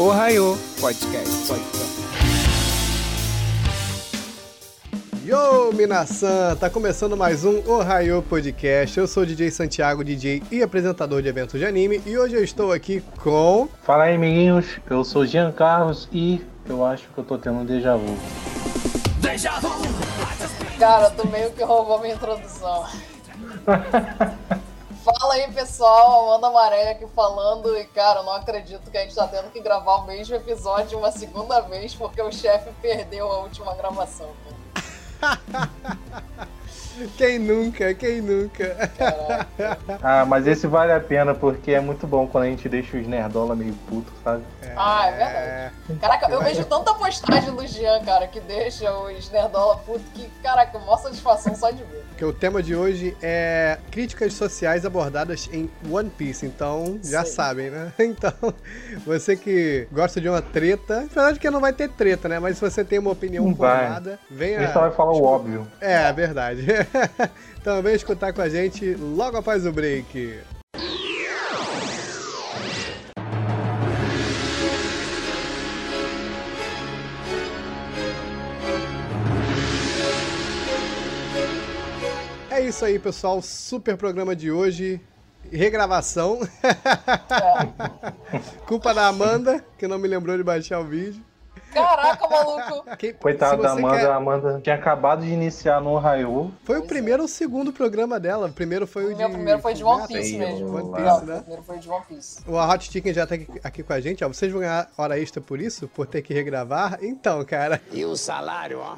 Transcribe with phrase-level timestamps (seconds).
[0.00, 1.52] Ohio Podcast.
[5.24, 6.54] Yo, Minasan!
[6.54, 8.96] Tá começando mais um Ohio Podcast.
[8.96, 12.44] Eu sou o DJ Santiago, DJ e apresentador de eventos de anime, e hoje eu
[12.44, 13.68] estou aqui com.
[13.82, 14.78] Fala aí, amiguinhos.
[14.88, 18.16] Eu sou Jean Carlos e eu acho que eu tô tendo um déjà vu.
[20.78, 22.86] Cara, tu meio que roubou minha introdução.
[25.28, 26.30] Fala aí, pessoal.
[26.30, 27.76] Amanda Amarela aqui falando.
[27.76, 30.98] E, cara, eu não acredito que a gente tá tendo que gravar o mesmo episódio
[30.98, 34.30] uma segunda vez porque o chefe perdeu a última gravação.
[35.20, 36.48] cara.
[37.16, 37.94] Quem nunca?
[37.94, 38.90] Quem nunca?
[38.96, 39.78] Caraca.
[40.02, 43.06] Ah, mas esse vale a pena porque é muito bom quando a gente deixa os
[43.06, 44.42] nerdola meio putos, sabe?
[44.76, 46.00] Ah, é verdade.
[46.00, 50.78] Caraca, eu vejo tanta postagem do Jean, cara, que deixa os nerdola puto que, caraca,
[50.78, 52.04] mó satisfação só de ver.
[52.08, 56.44] Porque o tema de hoje é críticas sociais abordadas em One Piece.
[56.44, 57.32] Então, já Sim.
[57.32, 57.92] sabem, né?
[58.18, 58.32] Então,
[59.04, 62.38] você que gosta de uma treta, na verdade que não vai ter treta, né?
[62.38, 64.58] Mas se você tem uma opinião formada, venha.
[64.58, 65.66] A gente só vai falar o óbvio.
[65.80, 66.66] É, é verdade.
[67.60, 70.40] então vem escutar com a gente logo após o break.
[82.50, 83.40] É isso aí, pessoal.
[83.40, 85.00] Super programa de hoje.
[85.50, 86.40] Regravação.
[86.62, 88.10] É.
[88.66, 91.22] Culpa da Amanda, que não me lembrou de baixar o vídeo.
[91.72, 92.96] Caraca, maluco.
[92.96, 96.52] Quem- Coitada se da Amanda, quer- a Amanda tinha acabado de iniciar no Ohio.
[96.64, 96.86] Foi o é.
[96.86, 98.46] primeiro ou o segundo programa dela.
[98.48, 99.16] O primeiro foi o de.
[99.16, 100.06] Meu primeiro foi de One.
[100.06, 100.74] Piece mesmo.
[100.74, 101.38] One Não, Piece, o né?
[101.40, 102.40] primeiro foi de One Piece.
[102.46, 104.28] O Hot Chicken já tá aqui, aqui com a gente, ó.
[104.28, 105.86] Vocês vão ganhar hora extra por isso?
[105.88, 106.98] Por ter que regravar?
[107.02, 107.80] Então, cara.
[107.92, 108.96] E o salário, ó.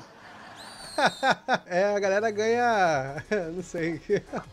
[1.67, 3.17] É, a galera ganha.
[3.55, 4.01] Não sei.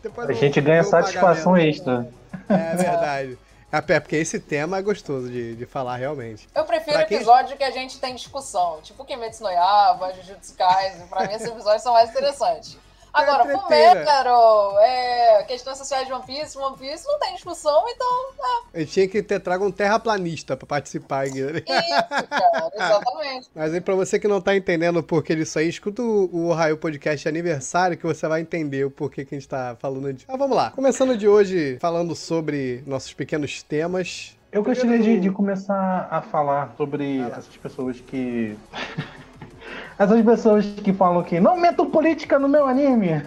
[0.02, 1.68] Depois A gente ganha satisfação pagamento.
[1.70, 2.08] extra.
[2.48, 3.38] É verdade.
[3.70, 6.48] É, porque esse tema é gostoso de, de falar realmente.
[6.54, 8.80] Eu prefiro quem- episódio que a gente tem discussão.
[8.82, 11.06] Tipo Kimetsu no Yaiba, Jujutsu Kaisen.
[11.06, 12.78] Pra mim, esses episódios são mais interessantes.
[13.18, 13.44] Agora.
[13.44, 18.08] Fullmetal, é, questões sociais de One Piece, One Piece não tem discussão, então
[18.72, 21.64] A gente tinha que ter trago um terraplanista pra participar, Guilherme.
[21.66, 23.48] isso, cara, exatamente.
[23.54, 26.76] Mas aí, pra você que não tá entendendo o porquê disso aí, escuta o, Ohio
[26.76, 30.24] Podcast aniversário que você vai entender o porquê que a gente tá falando de.
[30.28, 30.70] Ah, vamos lá.
[30.70, 34.36] Começando de hoje, falando sobre nossos pequenos temas.
[34.50, 38.56] Eu gostaria de, de começar a falar sobre essas pessoas que.
[39.98, 43.20] Essas pessoas que falam que não meto política no meu anime.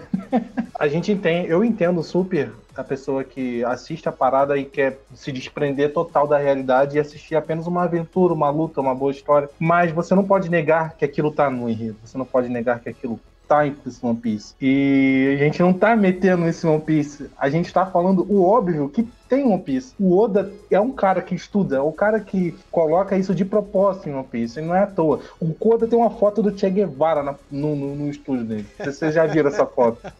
[0.80, 5.34] a gente entende, eu entendo super a pessoa que assiste a parada e quer se
[5.34, 9.50] desprender total da realidade e assistir apenas uma aventura, uma luta, uma boa história.
[9.60, 11.98] Mas você não pode negar que aquilo tá no enredo.
[12.06, 13.20] Você não pode negar que aquilo
[13.52, 14.54] tá em esse One Piece.
[14.62, 17.30] E a gente não tá metendo esse One Piece.
[17.38, 19.94] A gente tá falando o óbvio que tem One Piece.
[20.00, 24.08] O Oda é um cara que estuda, é o cara que coloca isso de propósito
[24.08, 24.60] em One Piece.
[24.60, 25.20] E não é à toa.
[25.42, 28.66] O Oda tem uma foto do Che Guevara na- no, no, no estúdio dele.
[28.80, 30.00] Vocês já viram essa foto?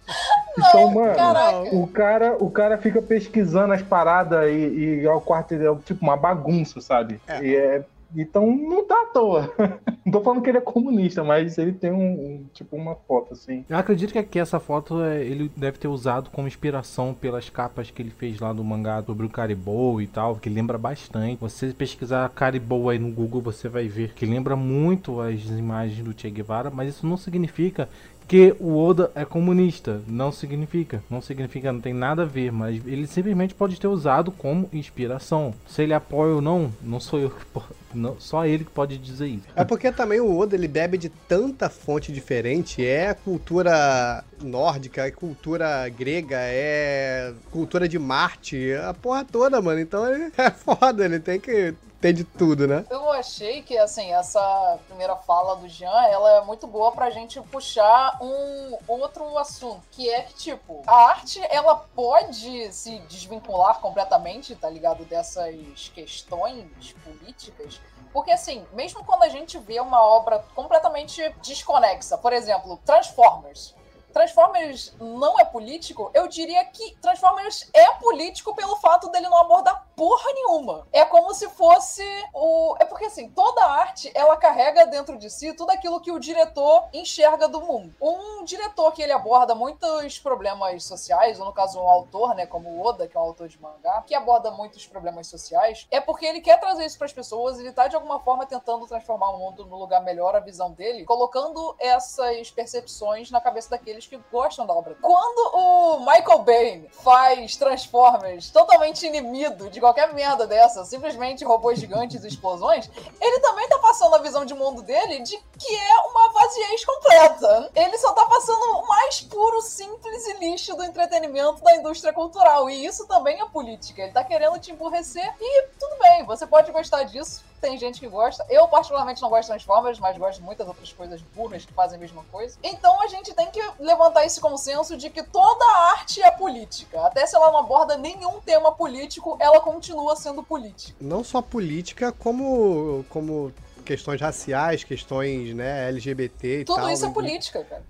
[0.58, 1.74] Então, mano, caraca.
[1.76, 5.76] o cara, o cara fica pesquisando as paradas e, e é o quarto dele é
[5.86, 7.22] tipo uma bagunça, sabe?
[7.26, 7.42] É.
[7.42, 7.84] E é-
[8.16, 9.52] então não tá à toa.
[10.04, 13.34] Não tô falando que ele é comunista, mas ele tem um, um- tipo uma foto
[13.34, 13.64] assim.
[13.70, 17.92] Eu acredito que aqui essa foto é, ele deve ter usado como inspiração pelas capas
[17.92, 21.40] que ele fez lá do mangá sobre o Caribou e tal, que lembra bastante.
[21.40, 26.20] Você pesquisar Caribou aí no Google, você vai ver que lembra muito as imagens do
[26.20, 27.88] Che Guevara, mas isso não significa
[28.28, 30.02] que o Oda é comunista.
[30.08, 31.04] Não significa.
[31.10, 35.54] Não significa, não tem nada a ver, mas ele simplesmente pode ter usado como inspiração.
[35.68, 37.46] Se ele apoia ou não, não sou eu que
[37.94, 39.48] não, só ele que pode dizer isso.
[39.56, 42.86] É porque também o Oda ele bebe de tanta fonte diferente.
[42.86, 49.80] É cultura nórdica, é cultura grega, é cultura de Marte, a porra toda, mano.
[49.80, 52.84] Então ele é foda, ele tem que ter de tudo, né?
[52.90, 57.40] Eu achei que, assim, essa primeira fala do Jean, ela é muito boa pra gente
[57.42, 64.56] puxar um outro assunto, que é que, tipo, a arte, ela pode se desvincular completamente,
[64.56, 66.66] tá ligado, dessas questões
[67.04, 67.80] políticas,
[68.14, 73.76] porque, assim, mesmo quando a gente vê uma obra completamente desconexa, por exemplo, Transformers,
[74.12, 79.88] Transformers não é político, eu diria que Transformers é político pelo fato dele não abordar
[79.96, 80.88] porra nenhuma.
[80.92, 82.04] É como se fosse
[82.34, 82.76] o.
[82.80, 86.88] É porque assim, toda arte ela carrega dentro de si tudo aquilo que o diretor
[86.94, 87.96] enxerga do mundo.
[88.02, 92.70] Um diretor que ele aborda muitos problemas sociais, ou no caso um autor, né, como
[92.70, 96.26] o Oda, que é um autor de mangá, que aborda muitos problemas sociais, é porque
[96.26, 99.38] ele quer trazer isso para as pessoas, ele tá de alguma forma tentando transformar o
[99.38, 104.66] mundo no lugar melhor, a visão dele, colocando essas percepções na cabeça daqueles que gostam
[104.66, 104.96] da obra.
[105.02, 112.24] Quando o Michael Bay faz Transformers totalmente inimido de qualquer merda dessa, simplesmente robôs gigantes
[112.24, 112.90] e explosões,
[113.20, 117.72] ele também tá passando a visão de mundo dele de que é uma vaziez completa.
[117.76, 122.70] Ele só tá passando o mais puro, simples e lixo do entretenimento da indústria cultural.
[122.70, 124.02] E isso também é política.
[124.02, 128.08] Ele tá querendo te emburrecer e tudo bem, você pode gostar disso tem gente que
[128.08, 128.44] gosta.
[128.50, 131.98] Eu, particularmente, não gosto de Transformers, mas gosto de muitas outras coisas burras que fazem
[131.98, 132.58] a mesma coisa.
[132.64, 137.06] Então a gente tem que levantar esse consenso de que toda arte é política.
[137.06, 140.96] Até se ela não aborda nenhum tema político, ela continua sendo política.
[141.02, 143.52] Não só política, como, como
[143.86, 146.90] questões raciais, questões né, LGBT e Tudo tal.
[146.90, 147.14] isso é né?
[147.14, 147.84] política, cara.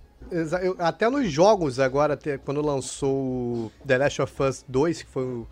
[0.62, 5.24] Eu- Até nos jogos agora, quando lançou o The Last of Us 2, que foi
[5.24, 5.46] o,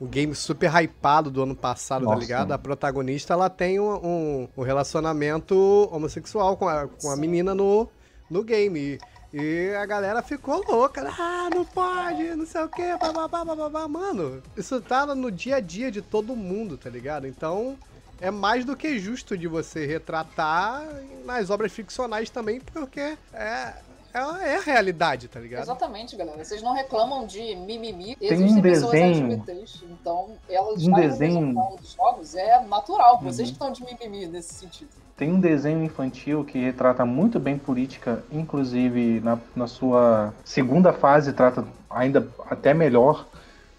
[0.00, 2.20] o game super hypado do ano passado, tá Nossa.
[2.20, 2.52] ligado?
[2.52, 7.88] A protagonista, ela tem um, um- um relacionamento homossexual com a, com a menina no,
[8.30, 8.98] no game.
[9.32, 11.02] E, a galera ficou louca.
[11.02, 11.14] né?
[11.18, 13.86] Ah, não pode, não sei o quê, bababá, bababá.
[13.86, 17.26] Mano, isso tá no dia a dia de todo mundo, tá ligado?
[17.26, 17.76] Então...
[18.20, 20.84] É mais do que justo de você retratar
[21.24, 23.74] nas obras ficcionais também, porque é,
[24.18, 25.62] é, é a realidade, tá ligado?
[25.62, 26.42] Exatamente, galera.
[26.44, 28.16] Vocês não reclamam de mimimi.
[28.16, 33.18] Tem Existem um pessoas desenho- LGBTs, então elas Um desenho- dos jogos é natural.
[33.20, 33.44] Vocês Uhum.
[33.46, 34.88] que estão de mimimi nesse sentido.
[35.16, 41.32] Tem um desenho infantil que retrata muito bem política, inclusive na, na sua segunda fase
[41.32, 43.26] trata ainda até melhor,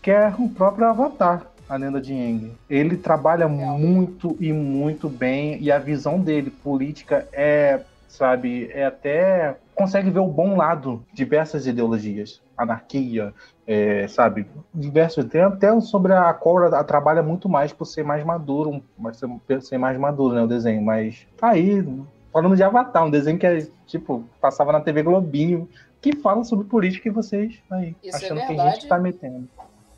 [0.02, 2.52] que é o próprio Avatar, a lenda de Aang.
[2.70, 9.56] Ele trabalha muito e muito bem, e a visão dele política é, sabe, é até
[9.76, 13.34] consegue ver o bom lado de diversas ideologias, anarquia,
[13.66, 18.84] é, sabe, diversos tem até sobre a Cora trabalha muito mais por ser mais maduro,
[18.98, 21.88] mas ser, ser mais maduro, né, o desenho, mas tá aí
[22.34, 25.70] falando de Avatar, um desenho que é tipo passava na TV Globinho,
[26.02, 29.48] que fala sobre política e vocês aí Isso é achando que a gente tá metendo.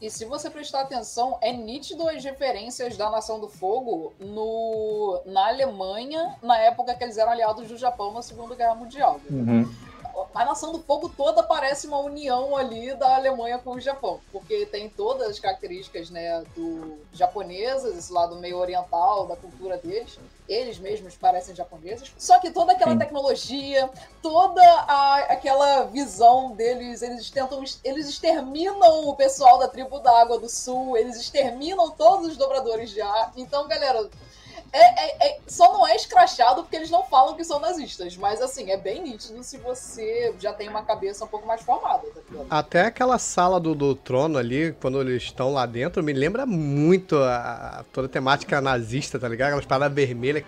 [0.01, 5.50] E se você prestar atenção, é nítido as referências da Nação do Fogo no, na
[5.50, 9.21] Alemanha, na época que eles eram aliados do Japão na Segunda Guerra Mundial.
[9.30, 9.71] Uhum.
[10.33, 14.65] A Nação do Fogo toda parece uma união ali da Alemanha com o Japão, porque
[14.65, 20.17] tem todas as características né, do japonesas, esse lado meio oriental da cultura deles.
[20.47, 22.11] Eles mesmos parecem japoneses.
[22.17, 22.97] Só que toda aquela Sim.
[22.97, 23.89] tecnologia,
[24.21, 30.37] toda a- aquela visão deles, eles tentam, eles exterminam o pessoal da tribo da Água
[30.39, 33.31] do Sul, eles exterminam todos os dobradores de ar.
[33.37, 34.09] Então, galera,
[34.73, 38.41] é, é- é- só não é escrachado porque eles não falam que são nazistas, mas
[38.41, 42.21] assim, é bem nítido se você já tem uma cabeça um pouco mais formada, tá
[42.29, 42.47] ligado?
[42.50, 47.18] Até aquela sala do, do trono ali, quando eles estão lá dentro, me lembra muito
[47.18, 49.47] a, a- toda a temática nazista, tá ligado?
[49.50, 50.44] Aquelas paradas vermelhas.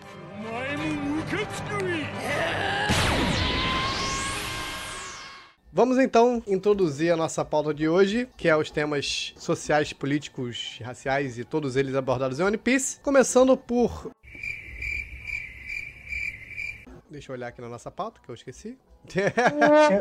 [5.75, 11.39] Vamos então introduzir a nossa pauta de hoje, que é os temas sociais, políticos, raciais
[11.39, 12.99] e todos eles abordados em One Piece.
[12.99, 14.11] Começando por.
[17.09, 18.77] Deixa eu olhar aqui na nossa pauta, que eu esqueci.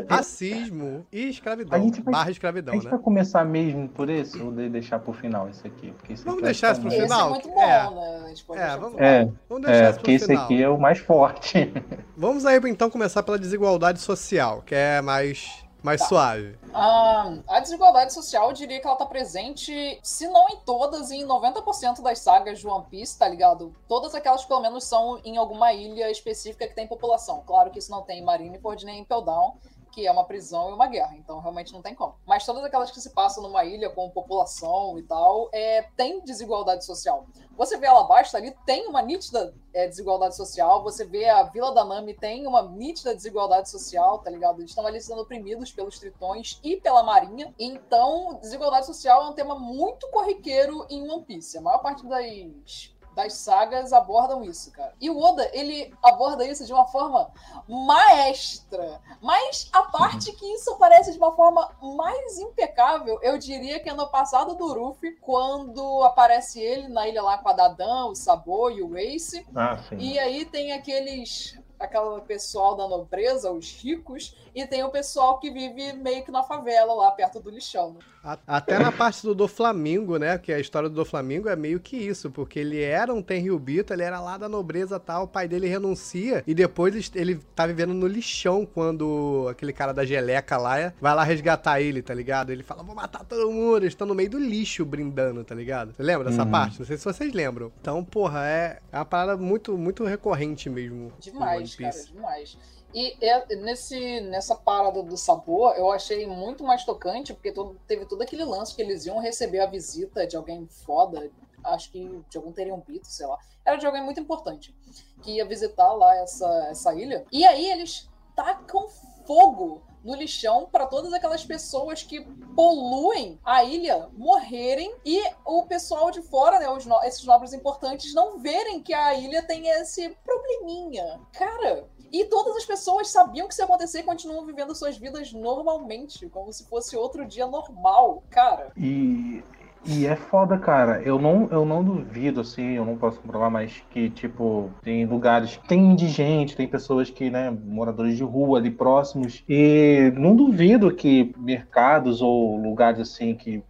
[0.08, 1.78] Racismo e escravidão.
[1.78, 2.90] A gente vai- Barra A escravidão, gente né?
[2.90, 5.90] vai começar mesmo por esse ou de deixar pro final esse aqui?
[5.92, 7.26] Porque esse Vamos aqui eu deixar esse pro é Esse final?
[7.26, 7.66] é muito bom, É.
[7.90, 8.22] né?
[8.24, 10.26] A gente pode É, deixar vamos- pro É, Vamos deixar é isso pro porque esse
[10.26, 10.44] final.
[10.44, 11.72] aqui é o mais forte.
[12.16, 16.06] Vamos aí então começar pela desigualdade social, que é mais, mais Tá.
[16.08, 16.58] suave.
[16.72, 21.24] Ah, a desigualdade social, eu diria que ela tá presente, se não em todas, em
[21.24, 23.74] 90% das sagas de One Piece, tá ligado?
[23.88, 27.42] Todas aquelas, pelo menos, são em alguma ilha específica que tem população.
[27.46, 29.54] Claro que isso não tem em Marineford nem em Impel Down,
[29.92, 32.16] que é uma prisão e uma guerra, então realmente não tem como.
[32.26, 36.84] Mas todas aquelas que se passam numa ilha com população e tal, é, tem desigualdade
[36.84, 37.26] social.
[37.56, 40.82] Você vê Alabasta ali, tem uma nítida é, desigualdade social.
[40.82, 44.60] Você vê a Vila da Nami, tem uma nítida desigualdade social, tá ligado?
[44.60, 47.54] Eles estão ali sendo oprimidos pelos tritões e pela marinha.
[47.58, 51.58] Então, desigualdade social é um tema muito corriqueiro em One Piece.
[51.58, 54.94] A maior parte das das sagas abordam isso, cara.
[55.00, 57.30] E o Oda, ele aborda isso de uma forma
[57.68, 59.00] maestra.
[59.20, 63.94] Mas a parte que isso aparece de uma forma mais impecável, eu diria que é
[63.94, 68.70] no passado do Ruffy, quando aparece ele na ilha lá com a Dadan, o Sabo
[68.70, 69.46] e o Ace.
[69.54, 69.96] Ah, sim.
[69.96, 71.58] E aí tem aqueles.
[71.82, 76.42] Aquela pessoal da nobreza, os ricos, e tem o pessoal que vive meio que na
[76.42, 77.94] favela, lá perto do lixão.
[77.94, 78.38] né?
[78.46, 80.38] Até na parte do Doflamingo, né?
[80.38, 84.02] Que a história do Doflamingo é meio que isso, porque ele era um Tenryubito, ele
[84.04, 87.92] era lá da nobreza e tal, o pai dele renuncia e depois ele- tá vivendo
[87.92, 92.50] no lixão quando aquele cara da geleca lá vai lá resgatar ele, tá ligado?
[92.50, 95.92] Ele fala, vou matar todo mundo, eles estão no meio do lixo brindando, tá ligado?
[95.92, 96.50] Você lembra dessa Uhum.
[96.50, 96.78] parte?
[96.78, 97.72] Não sei se vocês lembram.
[97.80, 101.12] Então, porra, é, é uma parada muito, muito recorrente mesmo.
[101.34, 102.58] One Demais, cara, demais.
[102.94, 108.04] E é- nesse, nessa parada do sabor, eu achei muito mais tocante, porque todo- teve
[108.04, 111.30] todo aquele lance que eles iam receber a visita de alguém foda,
[111.64, 113.38] acho que de algum teriumbito, sei lá.
[113.64, 114.74] Era de alguém muito importante,
[115.22, 117.24] que ia visitar lá essa, essa ilha.
[117.32, 118.86] E aí eles tacam
[119.26, 122.20] fogo no lixão para todas aquelas pessoas que
[122.56, 128.12] poluem a ilha morrerem e o pessoal de fora, né, os no- esses nobres importantes,
[128.12, 130.10] não verem que a ilha tem esse
[130.52, 131.20] probleminha.
[131.32, 135.32] Cara, e todas as pessoas sabiam que isso ia acontecer e continuam vivendo suas vidas
[135.32, 138.22] normalmente, como se fosse outro dia normal.
[138.30, 139.42] Cara, E,
[139.84, 141.02] e é foda, cara.
[141.02, 145.58] Eu não, eu não duvido, assim, eu não posso comprovar, mas que, tipo, tem lugares
[145.66, 149.42] tem indigente, tem pessoas que, né, moradores de rua ali próximos.
[149.48, 153.62] E não duvido que mercados ou lugares assim que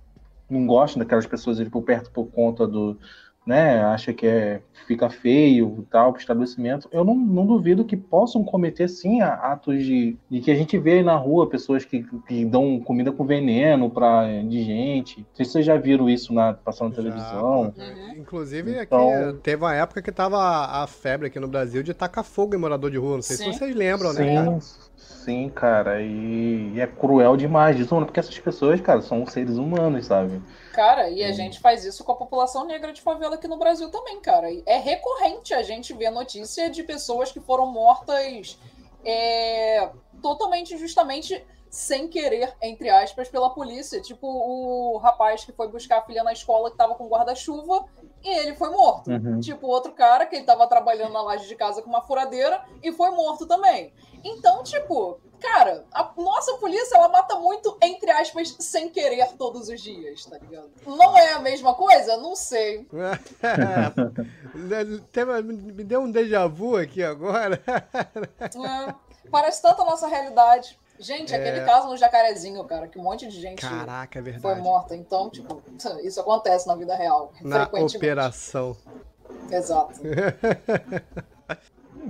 [0.50, 2.98] não gostam daquelas pessoas ali por perto por conta do.
[3.44, 6.88] Né, acha que é, fica feio e tal, pro estabelecimento.
[6.92, 10.92] Eu não, não duvido que possam cometer, sim, atos de, de que a gente vê
[10.92, 15.18] aí na rua, pessoas que, que dão comida com veneno pra indigente.
[15.18, 17.74] Não sei se vocês já viram isso na, passando na televisão.
[17.76, 18.14] Uhum.
[18.16, 22.22] Inclusive, aqui Então- teve uma época que tava a febre aqui no Brasil de tacar
[22.22, 23.16] fogo em morador de rua.
[23.16, 23.52] Não sei Sim.
[23.52, 24.60] se vocês lembram, né, cara?
[24.60, 26.00] Sim, sim, cara.
[26.00, 30.40] E, e é cruel demais isso, porque essas pessoas, cara, são seres humanos, sabe?
[30.72, 31.32] Cara, e a Hum.
[31.34, 34.48] gente faz isso com a população negra de favela aqui no Brasil também, cara.
[34.64, 38.58] É recorrente a gente ver notícia de pessoas que foram mortas
[39.04, 39.90] é,
[40.22, 44.00] totalmente, justamente, sem querer, entre aspas, pela polícia.
[44.00, 47.84] Tipo o rapaz que foi buscar a filha na escola que tava com guarda-chuva
[48.22, 49.10] e ele foi morto.
[49.10, 49.40] Uhum.
[49.40, 52.92] Tipo outro cara que ele tava trabalhando na laje de casa com uma furadeira e
[52.92, 53.92] foi morto também.
[54.24, 59.80] Então, tipo, cara, a nossa polícia ela mata muito, entre aspas, sem querer todos os
[59.80, 60.70] dias, tá ligado?
[60.86, 62.16] Não é a mesma coisa?
[62.16, 62.86] Não sei.
[65.12, 67.60] Teve- Me deu um déjà vu aqui agora.
[67.66, 68.94] É,
[69.30, 70.78] parece tanto a nossa realidade.
[70.98, 71.36] Gente, É.
[71.36, 74.94] aquele caso no Jacarezinho, cara, que um monte de gente Caraca, é foi morta.
[74.94, 75.60] Então, tipo,
[76.04, 77.32] isso acontece na vida real.
[77.42, 77.96] Na frequentemente.
[77.96, 78.76] operação.
[79.50, 80.00] Exato.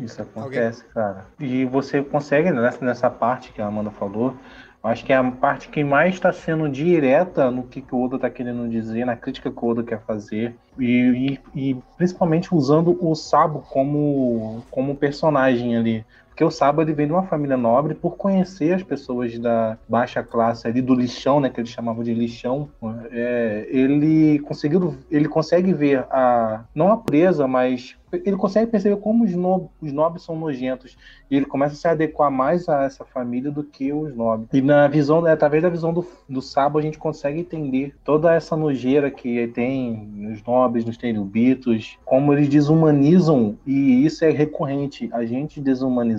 [0.00, 1.26] Isso acontece, cara.
[1.38, 4.34] E você consegue, nessa, nessa parte que a Amanda falou,
[4.82, 8.16] acho que é a parte que mais está sendo direta no que, que o Oda
[8.16, 12.96] está querendo dizer, na crítica que o Oda quer fazer, e, e- e principalmente usando
[13.04, 16.04] o Sabo como, como personagem ali.
[16.32, 20.66] Porque o ele vem de uma família nobre por conhecer as pessoas da baixa classe
[20.66, 22.70] ali, do lixão, né, que eles chamavam de lixão.
[23.10, 29.24] É, ele conseguiu, ele consegue ver a não a presa, mas ele consegue perceber como
[29.24, 30.96] os, no, os nobres são nojentos
[31.30, 34.48] e ele começa a se adequar mais a essa família do que os nobres.
[34.52, 38.34] E na visão, né, através da visão do, do Sabo, a gente consegue entender toda
[38.34, 45.08] essa nojeira que tem nos nobres, nos tenryubitos, como eles desumanizam, e isso é recorrente,
[45.12, 45.60] a gente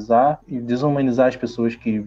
[0.03, 2.05] desumanizar e desumanizar as pessoas que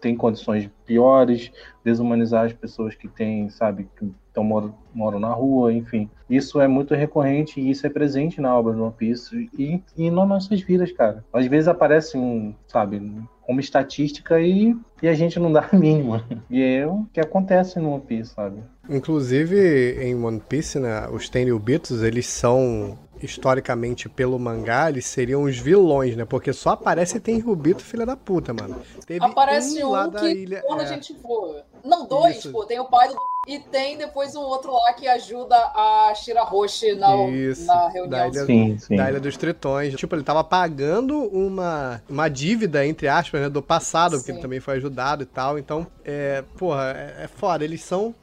[0.00, 1.50] têm condições piores,
[1.82, 6.10] desumanizar as pessoas que têm, sabe, que estão moram, moram na rua, enfim.
[6.28, 10.10] Isso é muito recorrente e isso é presente na obra do One Piece e, e
[10.10, 11.24] nas nossas vidas, cara.
[11.32, 13.00] Às vezes aparece um, sabe,
[13.42, 16.24] como estatística e, e a gente não dá a mínima.
[16.50, 18.62] E é o que acontece no One Piece, sabe?
[18.88, 25.56] Inclusive, em One Piece, né, os Tenryubitos, eles são, historicamente, pelo mangá, eles seriam os
[25.58, 26.24] vilões, né?
[26.24, 28.76] Porque só aparece Tenryubito, filha da puta, mano.
[29.06, 30.62] Teve Aparece um um lá da que ilha...
[30.66, 30.86] quando a é.
[30.86, 31.64] gente voa.
[31.84, 32.52] Não, dois, Isso.
[32.52, 32.64] pô.
[32.64, 33.16] Tem o pai do
[33.46, 37.88] e tem depois um outro lá que ajuda a Shira Roshi na, Isso, na da
[37.88, 38.28] reunião.
[38.28, 38.96] ilha- Sim, sim.
[38.96, 39.94] Da Ilha dos Tritões.
[39.94, 44.32] Tipo, ele tava pagando uma, uma dívida, entre aspas, né, do passado, porque Sim.
[44.32, 45.58] ele também foi ajudado e tal.
[45.58, 47.62] Então, é, porra, é, é foda.
[47.64, 48.14] Eles são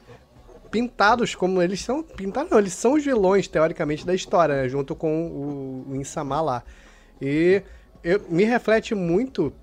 [0.72, 1.62] pintados como.
[1.62, 2.02] Eles são.
[2.02, 6.42] Pintados não, eles são os vilões, teoricamente, da história, né, junto com o, o Insama
[6.42, 6.64] lá.
[7.22, 7.62] E
[8.04, 9.54] eu- me reflete muito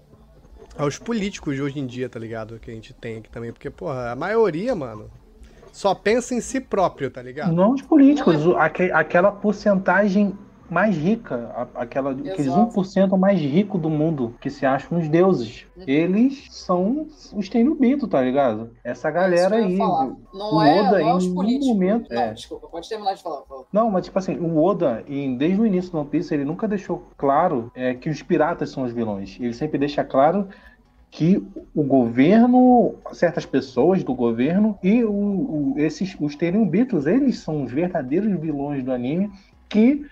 [0.76, 2.58] aos políticos de hoje em dia, tá ligado?
[2.60, 3.52] Que a gente tem aqui também.
[3.52, 5.10] Porque, porra, a maioria, mano,
[5.72, 7.52] só pensa em si próprio, tá ligado?
[7.52, 10.36] Não os políticos, aque- aquela porcentagem
[10.70, 12.78] mais rica, aquela, aqueles Exato.
[12.80, 15.66] 1% mais rico do mundo, que se acham os deuses.
[15.76, 15.84] Uhum.
[15.86, 18.70] Eles são os Tenryubito, tá ligado?
[18.84, 19.76] Essa galera aí.
[19.76, 20.12] falar.
[20.34, 21.68] Não o é, Oda, não é os políticos.
[21.68, 22.32] momento- Não, é.
[22.34, 23.40] desculpa, pode terminar de falar.
[23.42, 23.66] por.
[23.72, 26.68] Não, mas tipo assim, o Oda, em- desde o início do One Piece, ele nunca
[26.68, 29.38] deixou claro é, que os piratas são os vilões.
[29.40, 30.48] Ele sempre deixa claro
[31.10, 31.42] que
[31.74, 37.72] o governo, certas pessoas do governo e o, o- esses os Tenryubitos, eles são os
[37.72, 39.30] verdadeiros vilões do anime
[39.70, 40.04] que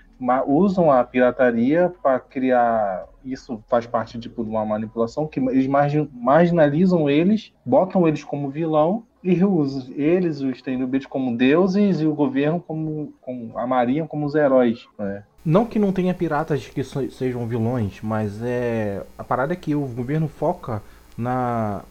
[0.47, 6.09] usam a pirataria para criar isso faz parte tipo de uma manipulação que eles margin-
[6.13, 12.15] marginalizam eles, botam eles como vilão e os, eles os Tenobites como deuses e o
[12.15, 14.87] governo como, como a marinha como os heróis.
[14.99, 15.25] Né?
[15.45, 19.75] Não que não tenha piratas que so- sejam vilões, mas é a parada é que
[19.75, 20.81] o governo foca
[21.19, 21.83] na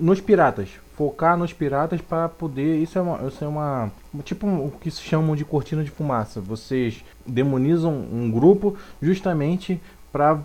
[0.00, 3.92] nos piratas, focar nos piratas para poder isso é uma, isso é uma
[4.24, 6.40] tipo o que se chamam de cortina de fumaça.
[6.40, 10.40] Vocês demonizam um grupo justamente para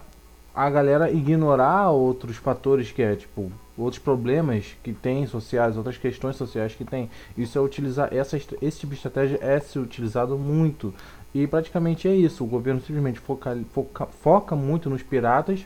[0.54, 6.36] a galera ignorar outros fatores que é tipo outros problemas que tem sociais, outras questões
[6.36, 7.10] sociais que tem.
[7.36, 10.94] Isso é utilizar essa esse tipo de estratégia é se utilizado muito
[11.34, 12.44] e praticamente é isso.
[12.44, 15.66] O governo simplesmente foca, foca, foca muito nos piratas,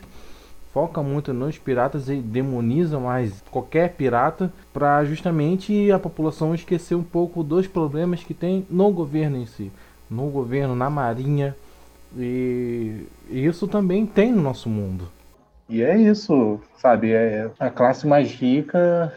[0.72, 7.02] foca muito nos piratas e demoniza mais qualquer pirata para justamente a população esquecer um
[7.02, 9.72] pouco dos problemas que tem no governo em si,
[10.10, 11.56] no governo, na marinha.
[12.16, 15.08] E isso também tem no nosso mundo.
[15.68, 17.12] E é isso, sabe?
[17.12, 19.12] É a classe mais rica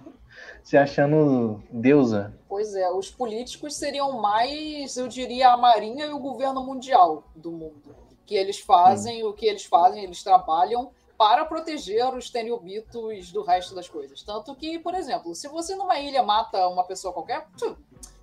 [0.62, 2.32] se achando deusa.
[2.48, 7.52] Pois é, os políticos seriam mais, eu diria, a Marinha e o governo mundial do
[7.52, 8.03] mundo.
[8.26, 13.74] Que eles fazem, o que eles fazem, eles trabalham para proteger os teniobitos do resto
[13.74, 14.22] das coisas.
[14.22, 17.46] Tanto que, por exemplo, se você numa ilha mata uma pessoa qualquer,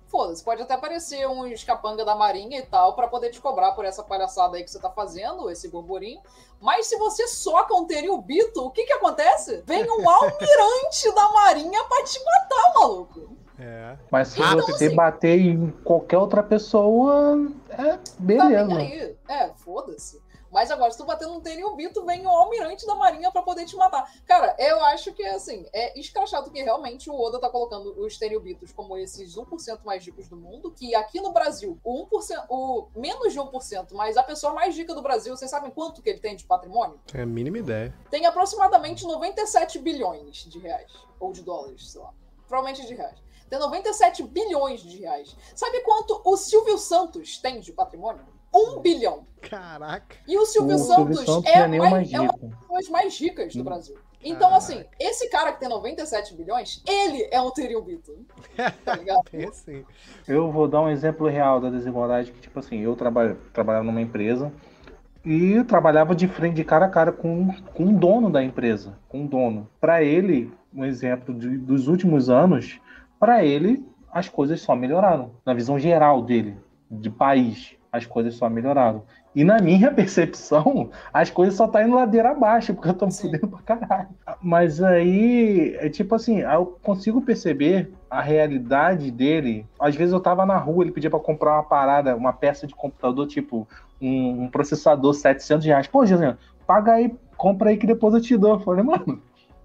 [0.06, 3.86] foda-se, pode até aparecer um escapanga da Marinha e tal para poder te cobrar por
[3.86, 6.20] essa palhaçada aí que você tá fazendo, esse burburinho.
[6.60, 9.62] Mas se você soca um teriobito, o que que acontece?
[9.64, 13.41] Vem um almirante da Marinha pra te matar, maluco.
[13.62, 13.96] É.
[14.10, 17.38] Mas se Então, você assim- bater em qualquer outra pessoa,
[17.70, 18.64] é Tá beleza.
[18.74, 19.16] nem aí.
[19.28, 20.20] É, foda-se.
[20.50, 23.74] Mas agora, se tu bater num teriobito, vem o almirante da marinha pra poder te
[23.74, 24.06] matar.
[24.26, 28.70] Cara, eu acho que, assim, é escrachado que realmente o Oda tá colocando os teriobitos
[28.70, 33.32] como esses 1% mais ricos do mundo, que aqui no Brasil, o 1%, o menos
[33.32, 36.36] de 1%, mas a pessoa mais rica do Brasil, vocês sabem quanto que ele tem
[36.36, 37.00] de patrimônio?
[37.14, 37.94] É a mínima ideia.
[38.10, 40.92] Tem aproximadamente 97 bilhões de reais.
[41.18, 42.10] Ou de dólares, sei lá.
[42.46, 43.16] Provavelmente de reais.
[43.52, 45.36] Tem 97 bilhões de reais.
[45.54, 48.22] Sabe quanto o Silvio Santos tem de patrimônio?
[48.54, 49.26] Um bilhão.
[49.42, 50.16] Caraca.
[50.26, 52.88] E o Silvio o Santos, Silvio Santos é, é mais mais, é uma das pessoas
[52.88, 53.64] mais ricas do Hum.
[53.64, 53.94] Brasil.
[54.24, 54.56] Então, Caraca.
[54.56, 58.24] assim, esse cara que tem 97 bilhões, ele é um teriobito.
[58.86, 59.20] Tá ligado?
[60.26, 64.00] Eu vou dar um exemplo real da desigualdade que, tipo assim, eu trabalho, trabalhava numa
[64.00, 64.50] empresa
[65.22, 68.98] e eu trabalhava de frente, de cara a cara com, com o dono da empresa,
[69.10, 69.68] com o dono.
[69.78, 72.80] Para ele, um exemplo de- dos últimos anos,
[73.22, 75.30] para ele, as coisas só melhoraram.
[75.46, 76.56] Na visão geral dele,
[76.90, 79.04] de país, as coisas só melhoraram.
[79.32, 83.14] E na minha percepção, as coisas só tá indo ladeira abaixo, porque eu tô me
[83.14, 84.08] fudendo pra caralho.
[84.42, 89.68] Mas aí, é tipo assim, eu consigo perceber a realidade dele.
[89.78, 92.74] Às vezes eu tava na rua, ele pedia pra comprar uma parada, uma peça de
[92.74, 93.68] computador, tipo
[94.00, 95.86] um, um processador 700 reais.
[95.86, 98.54] Pô, Josiane, paga aí, compra aí que depois eu te dou.
[98.54, 99.22] Eu falei, mano,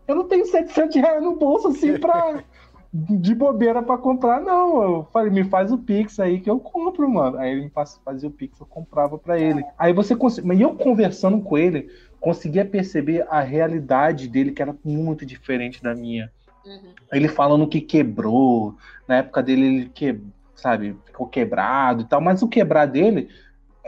[0.08, 2.44] eu não tenho 700 reais no bolso assim pra.
[2.94, 4.82] De bobeira pra comprar, não.
[4.82, 7.38] Eu falei, me faz o Pix aí que eu compro, mano.
[7.38, 9.64] Aí ele me faz- fazia o Pix, eu comprava pra ele.
[9.78, 10.48] Aí você consegue.
[10.48, 15.94] Mas eu conversando com ele, conseguia perceber a realidade dele, que era muito diferente da
[15.94, 16.32] minha.
[16.66, 16.94] Uhum.
[17.12, 18.76] Ele falando que quebrou,
[19.08, 20.20] na época dele ele que,
[20.56, 23.30] sabe, ficou quebrado e tal, mas o quebrar dele,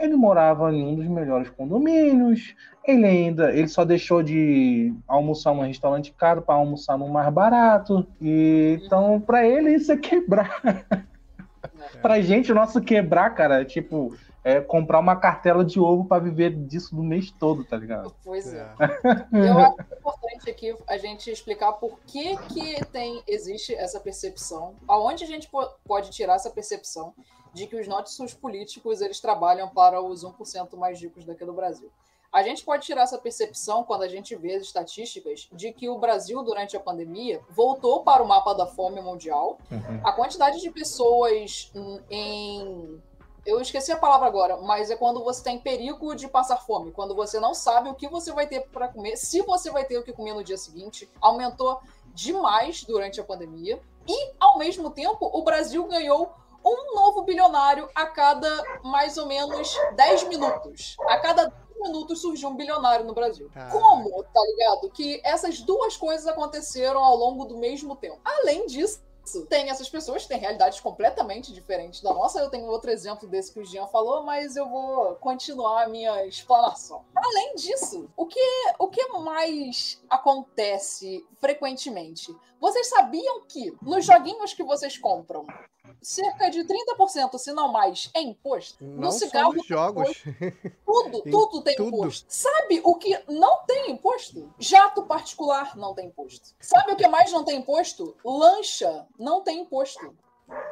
[0.00, 5.62] ele morava em um dos melhores condomínios, ele ainda, ele só deixou de almoçar num
[5.62, 8.06] restaurante caro para almoçar num mais barato.
[8.20, 10.60] E então para ele isso é quebrar.
[12.00, 16.22] pra gente o nosso quebrar, cara, é tipo é comprar uma cartela de ovo para
[16.22, 18.14] viver disso do mês todo, tá ligado?
[18.24, 18.66] Pois é.
[18.80, 19.50] É.
[19.50, 25.24] Eu acho importante aqui a gente explicar por que, que tem, existe essa percepção, aonde
[25.24, 27.12] a gente po- pode tirar essa percepção
[27.52, 31.90] de que os nossos políticos eles trabalham para os 1% mais ricos daqui do Brasil.
[32.32, 35.98] A gente pode tirar essa percepção quando a gente vê as estatísticas de que o
[35.98, 39.58] Brasil, durante a pandemia, voltou para o mapa da fome mundial.
[39.70, 40.00] Uhum.
[40.04, 41.72] A quantidade de pessoas
[42.08, 43.02] em.
[43.44, 47.16] Eu esqueci a palavra agora, mas é quando você tem perigo de passar fome, quando
[47.16, 50.04] você não sabe o que você vai ter para comer, se você vai ter o
[50.04, 51.80] que comer no dia seguinte, aumentou
[52.14, 53.80] demais durante a pandemia.
[54.06, 56.32] E, ao mesmo tempo, o Brasil ganhou
[56.64, 58.48] um novo bilionário a cada
[58.82, 60.96] mais ou menos 10 minutos.
[61.08, 63.50] A cada 10 minutos surgiu um bilionário no Brasil.
[63.52, 63.78] Caraca.
[63.78, 64.90] Como, tá ligado?
[64.90, 68.20] Que essas duas coisas aconteceram ao longo do mesmo tempo.
[68.24, 69.00] Além disso,
[69.48, 72.40] tem essas pessoas que têm realidades completamente diferentes da nossa.
[72.40, 76.26] Eu tenho outro exemplo desse que o Jean falou, mas eu vou continuar a minha
[76.26, 77.04] explanação.
[77.14, 78.40] Além disso, o que,
[78.78, 82.34] o que mais acontece frequentemente?
[82.60, 85.46] Vocês sabiam que nos joguinhos que vocês compram,
[86.02, 88.84] cerca de 30%, se não mais, é imposto.
[88.84, 90.24] Não no só cigarro, nos jogos.
[90.84, 91.96] tudo, tudo tem tudo.
[91.96, 92.26] imposto.
[92.28, 94.52] Sabe o que não tem imposto?
[94.58, 96.54] Jato particular não tem imposto.
[96.60, 98.16] Sabe o que mais não tem imposto?
[98.24, 100.14] Lancha não tem imposto.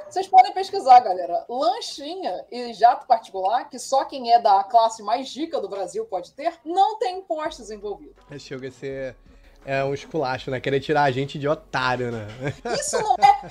[0.09, 1.45] Vocês podem pesquisar, galera.
[1.49, 6.33] Lanchinha e jato particular, que só quem é da classe mais rica do Brasil pode
[6.33, 8.17] ter, não tem impostos envolvidos.
[8.39, 9.17] Chega a ser
[9.65, 10.61] é um esculacho, né?
[10.61, 12.27] Querer tirar a gente de otário, né?
[12.81, 13.49] Isso não é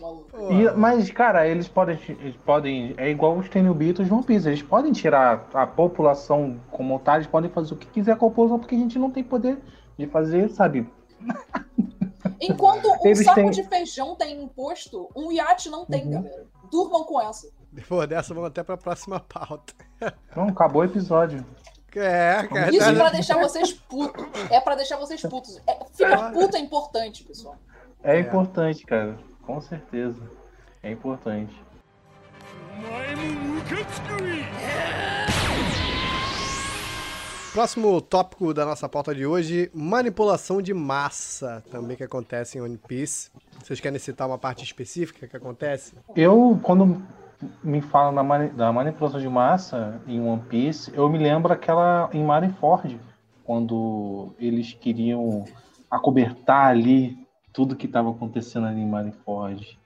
[0.00, 0.52] maluco.
[0.52, 2.94] E- mas, cara, eles podem, eles podem.
[2.96, 4.48] É igual os Tenryubitos e One Piece.
[4.48, 8.28] Eles podem tirar a população como tal, eles podem fazer o que quiser com a
[8.30, 9.58] população, porque a gente não tem poder
[9.98, 10.88] de fazer, sabe?
[12.40, 16.10] Enquanto um Eles saco têm- de feijão tem imposto, um iate não tem, Uhum.
[16.22, 16.46] galera.
[16.70, 17.48] Durmam com essa.
[17.70, 19.72] Depois dessa, vamos até pra próxima pauta.
[20.36, 21.44] Não, acabou o episódio.
[21.94, 22.70] É, cara.
[22.70, 24.24] Isso tá- pra deixar vocês putos.
[24.50, 25.60] É pra deixar vocês putos.
[25.66, 27.56] É, ficar puto é importante, pessoal.
[28.02, 28.20] É, É.
[28.20, 29.18] importante, cara.
[29.42, 30.22] Com certeza.
[30.82, 31.54] É importante.
[37.52, 42.78] Próximo tópico da nossa pauta de hoje: manipulação de massa, também que acontece em One
[42.78, 43.30] Piece.
[43.62, 45.94] Vocês querem citar uma parte específica que acontece?
[46.16, 47.02] Eu, quando
[47.62, 52.08] me falam da, mani- da manipulação de massa em One Piece, eu me lembro aquela
[52.12, 52.98] em Marineford,
[53.44, 55.44] quando eles queriam
[55.90, 57.18] acobertar ali
[57.52, 59.78] tudo que estava acontecendo ali em Marineford.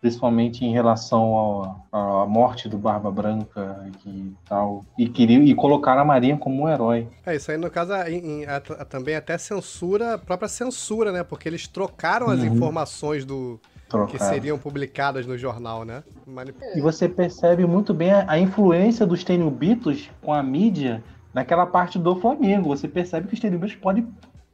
[0.00, 4.84] Principalmente em relação à morte do Barba Branca e tal.
[4.98, 7.06] E queriam e colocar a Marinha como um herói.
[7.24, 11.22] É, isso aí no caso em- em- a- também até censura, a própria censura, né?
[11.22, 12.46] Porque eles trocaram as Uhum.
[12.46, 13.60] informações do
[14.10, 16.02] que seriam publicadas no jornal, né?
[16.26, 21.64] Manip- E você percebe muito bem a, a influência dos Tenryubitos com a mídia naquela
[21.66, 22.70] parte do Flamengo.
[22.70, 24.08] Você percebe que os Tenryubitos podem,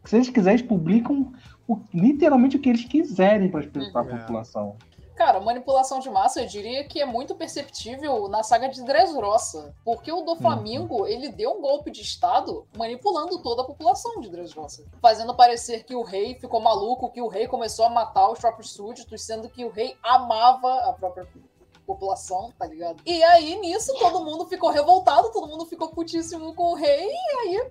[0.05, 1.33] se eles quiserem, eles publicam
[1.69, 4.19] o- literalmente o que eles quiserem para a Uhum.
[4.19, 4.77] população.
[5.15, 9.75] Cara, manipulação de massa eu diria que é muito perceptível na saga de Dressrosa.
[9.85, 14.31] Porque o do Flamengo, ele deu um golpe de Estado manipulando toda a população de
[14.31, 14.85] Dressrosa.
[15.03, 18.71] Fazendo parecer que o rei ficou maluco, que o rei começou a matar os próprios
[18.73, 21.27] súditos, sendo que o rei amava a própria
[21.89, 22.97] população, tá ligado?
[23.07, 27.39] E aí, nisso, todo mundo ficou revoltado, todo mundo ficou putíssimo com o rei, e
[27.49, 27.71] aí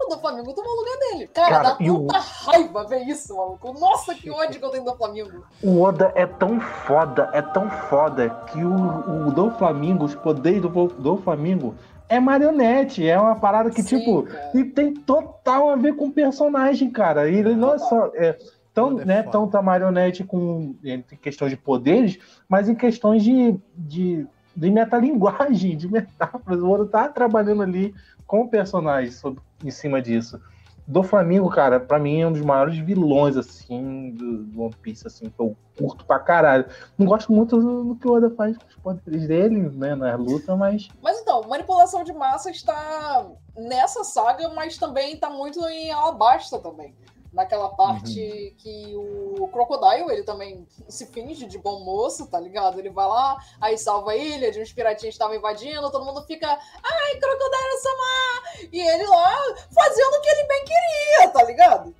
[0.00, 1.26] o do Flamengo tomou o lugar dele.
[1.28, 3.72] Cara, Cara, dá e o- tanta raiva ver isso, maluco.
[3.80, 5.42] Nossa, que ódio que eu tenho do Flamengo.
[5.62, 10.60] O Oda é tão foda, é tão foda que o, o do Flamengo, os poderes
[10.60, 11.74] do, do Flamengo
[12.08, 13.08] é marionete.
[13.08, 14.50] É uma parada que, Sim, tipo, cara.
[14.54, 17.28] e tem total a ver com o personagem, cara.
[17.28, 18.10] E ele não é só.
[18.14, 18.38] É,
[18.76, 19.32] tão, Oda é né, foda.
[19.32, 25.74] tão tá marionete com em questão de poderes, mas em questões de, de, de metalinguagem,
[25.74, 26.60] de metáforas.
[26.60, 27.94] O Oda tá trabalhando ali
[28.26, 30.38] com o personagem sobre, em cima disso.
[30.86, 35.04] Do Flamengo, cara, pra mim é um dos maiores vilões, assim, do, do One Piece,
[35.04, 36.66] assim, que eu curto pra caralho.
[36.96, 40.14] Não gosto muito do, do que o Oda faz com os poderes dele, né, na
[40.14, 45.90] luta, mas Mas então, manipulação de massa está nessa saga, mas também está muito em
[45.90, 46.94] Alabasta também.
[47.36, 52.78] Naquela parte que o Crocodile, ele também se finge de bom moço, tá ligado?
[52.78, 56.22] Ele vai lá, aí salva a ilha de uns piratinhas que estavam invadindo, todo mundo
[56.22, 58.68] fica, ai, Crocodile Samar!
[58.72, 59.36] E ele lá
[59.70, 61.94] fazendo o que ele bem queria, tá ligado?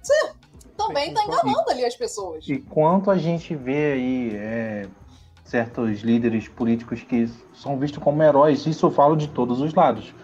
[0.74, 2.48] Também tá enganando ali as pessoas.
[2.48, 4.88] E quanto a gente vê aí é,
[5.44, 10.14] certos líderes políticos que são vistos como heróis, isso eu falo de todos os lados.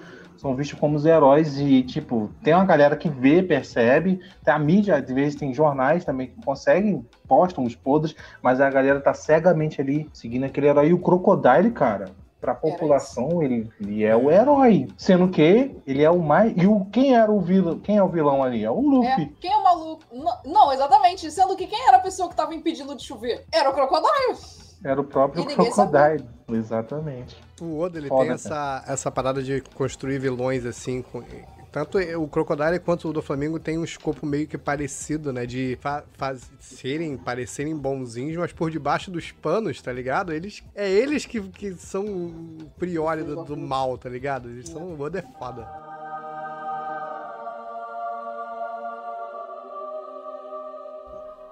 [0.42, 4.59] São vistos como os heróis e, tipo, tem uma galera que vê, percebe, tem a
[4.59, 9.14] mídia, às vezes tem jornais também que conseguem, postam os podres, mas a galera tá
[9.14, 10.88] cegamente ali seguindo aquele herói.
[10.88, 12.07] E o Crocodile, cara,
[12.40, 14.88] pra população, ele, ele é o herói.
[14.98, 16.52] Sendo que ele é o mais.
[16.57, 17.78] E o, quem era o vilão?
[17.78, 18.64] Quem é o vilão ali?
[18.64, 19.26] É o É, Luffy.
[19.40, 20.02] quem é o maluco?
[20.12, 21.31] Não, não, exatamente.
[21.31, 23.44] Sendo que quem era a pessoa que tava impedindo de chover?
[23.52, 24.37] Era o Crocodile.
[24.85, 26.25] Era o próprio Crocodile.
[26.51, 27.37] Exatamente.
[27.61, 31.03] O Oda ele Foda, tem essa, essa parada de construir vilões assim.
[31.03, 31.23] com-
[31.71, 35.47] tanto o Crocodile quanto o do Flamengo tem um escopo meio que parecido, né?
[35.47, 40.33] De fa faz- serem, parecerem bonzinhos, mas por debaixo dos panos, tá ligado?
[40.35, 44.51] Eles, é eles que, que são o priori do, do mal, tá ligado?
[44.51, 44.83] Eles são.
[44.83, 45.66] O Oda é foda.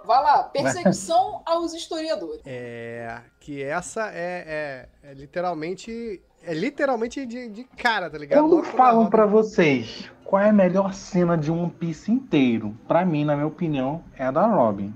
[0.10, 2.42] Vai lá, perseguição aos historiadores.
[2.46, 3.22] É.
[3.40, 6.22] Que essa é, é, é literalmente.
[6.44, 8.40] É literalmente de, de cara, tá ligado?
[8.42, 9.10] Quando Logo na falam roda.
[9.10, 13.48] pra vocês qual é a melhor cena de One Piece inteiro, pra mim, na minha
[13.48, 14.94] opinião, é a da Robin.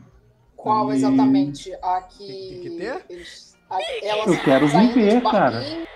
[0.56, 1.74] Qual E- exatamente?
[1.82, 2.60] A Tem que.
[2.62, 3.06] que ter?
[3.10, 5.52] Eles, a, ela Eu quero saindo viver, de cara.
[5.60, 5.88] barquinho.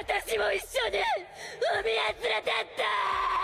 [0.00, 0.98] 私も一緒に
[1.80, 3.41] 海へ連れてって Nossa.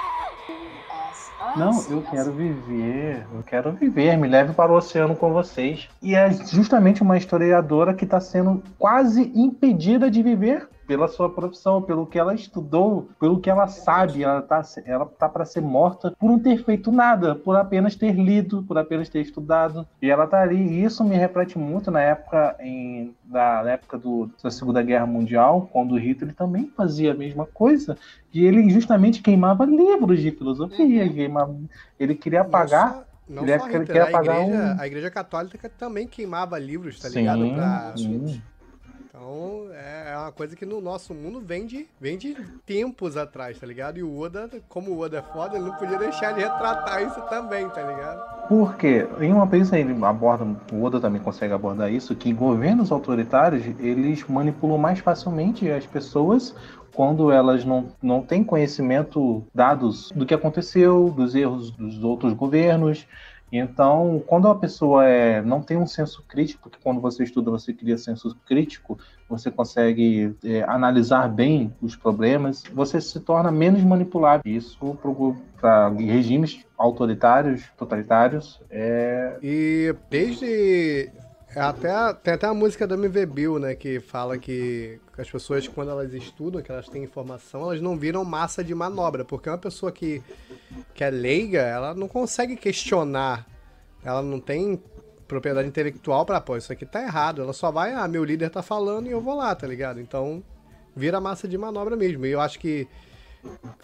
[1.41, 5.31] ah, Não, sim, eu quero viver, eu quero viver, me leve para o oceano com
[5.31, 5.87] vocês.
[6.01, 11.83] E é justamente uma historiadora que está sendo quase impedida de viver pela sua profissão,
[11.83, 14.23] pelo que ela estudou, pelo que ela sabe.
[14.23, 18.13] Ela tá, ela tá para ser morta por não ter feito nada, por apenas ter
[18.13, 19.85] lido, por apenas ter estudado.
[20.01, 20.57] E ela tá ali.
[20.57, 25.05] E isso me reflete muito na época, em, da, na época do, da Segunda Guerra
[25.05, 27.95] Mundial, quando o Hitler também fazia a mesma coisa.
[28.33, 31.03] E ele justamente queimava livros de filosofia.
[31.05, 31.13] Uhum.
[31.13, 31.55] queimava-
[31.99, 33.03] ele queria apagar.
[33.27, 37.19] Não Ele só Hitler, a igreja, um- a igreja católica também queimava livros, tá sim,
[37.19, 37.47] ligado?
[37.53, 38.41] Pra- sim.
[39.09, 43.65] Então é uma coisa que no nosso mundo vem de, vem de tempos atrás, tá
[43.65, 43.97] ligado?
[43.97, 47.19] E o Oda, como o Oda é foda, ele não podia deixar de retratar isso
[47.21, 48.47] também, tá ligado?
[48.47, 53.65] Porque em uma vez ele aborda, o Oda também consegue abordar isso, que governos autoritários
[53.79, 56.53] eles manipulam mais facilmente as pessoas
[56.93, 63.07] quando elas não, não têm conhecimento dados do que aconteceu, dos erros dos outros governos.
[63.51, 67.73] Então, quando a pessoa é, não tem um senso crítico, porque quando você estuda você
[67.73, 74.41] cria senso crítico, você consegue é, analisar bem os problemas, você se torna menos manipulável.
[74.45, 74.97] Isso
[75.59, 81.11] para regimes autoritários, totalitários, é E desde.
[81.55, 83.73] É Até, tem até a música da MV Bill, né?
[83.73, 88.23] Que fala que as pessoas, quando elas estudam, que elas têm informação, elas não viram
[88.23, 89.25] massa de manobra.
[89.25, 90.21] Porque uma pessoa que,
[90.93, 93.47] que é leiga, ela não consegue questionar.
[94.03, 94.81] Ela não tem
[95.27, 97.41] propriedade intelectual pra, pô, isso aqui tá errado.
[97.41, 99.99] Ela só vai, ah, meu líder tá falando e eu vou lá, tá ligado?
[99.99, 100.43] Então,
[100.95, 102.25] vira massa de manobra mesmo.
[102.27, 102.87] E eu acho que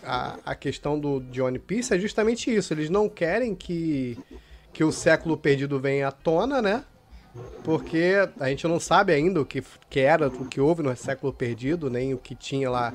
[0.04, 2.74] a, a questão do One Piece é justamente isso.
[2.74, 4.18] Eles não querem que,
[4.72, 6.84] que o século perdido venha à tona, né?
[7.64, 11.34] Porque a gente não sabe ainda o que, que era, o que houve no século
[11.34, 12.94] perdido, nem o que tinha lá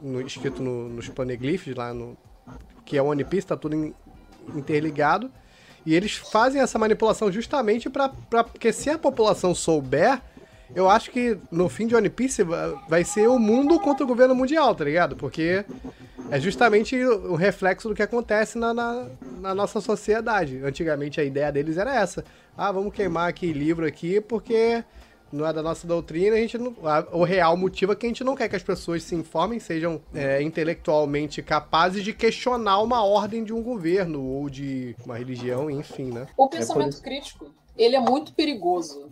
[0.00, 2.16] no- escrito no- nos paneglifes, lá no.
[2.84, 3.94] Que é One Piece, tá tudo in-
[4.54, 5.30] interligado.
[5.84, 8.08] E eles fazem essa manipulação justamente pra.
[8.08, 10.20] Porque se a população souber,
[10.74, 14.06] eu acho que no fim de One Piece va- vai ser o mundo contra o
[14.08, 15.16] governo mundial, tá ligado?
[15.16, 15.64] Porque
[16.30, 19.06] é justamente o reflexo do que acontece na, na,
[19.40, 20.60] na nossa sociedade.
[20.64, 22.24] Antigamente a ideia deles era essa.
[22.56, 24.82] Ah, vamos queimar aqui livro aqui porque
[25.32, 28.08] não é da nossa doutrina, a gente não, a- o real motivo é que a
[28.08, 33.04] gente não quer que as pessoas se informem, sejam é, intelectualmente capazes de questionar uma
[33.04, 36.26] ordem de um governo ou de uma religião, enfim, né?
[36.36, 37.02] O pensamento isso.
[37.02, 39.10] crítico, ele é muito perigoso.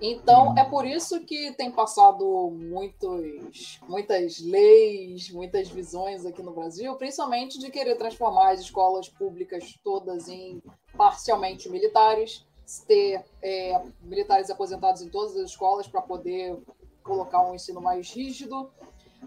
[0.00, 6.94] Então, é por isso que tem passado muitos, muitas leis, muitas visões aqui no Brasil,
[6.96, 10.62] principalmente de querer transformar as escolas públicas todas em
[10.96, 12.46] parcialmente militares,
[12.86, 16.58] ter é, militares aposentados em todas as escolas para poder
[17.02, 18.70] colocar um ensino mais rígido.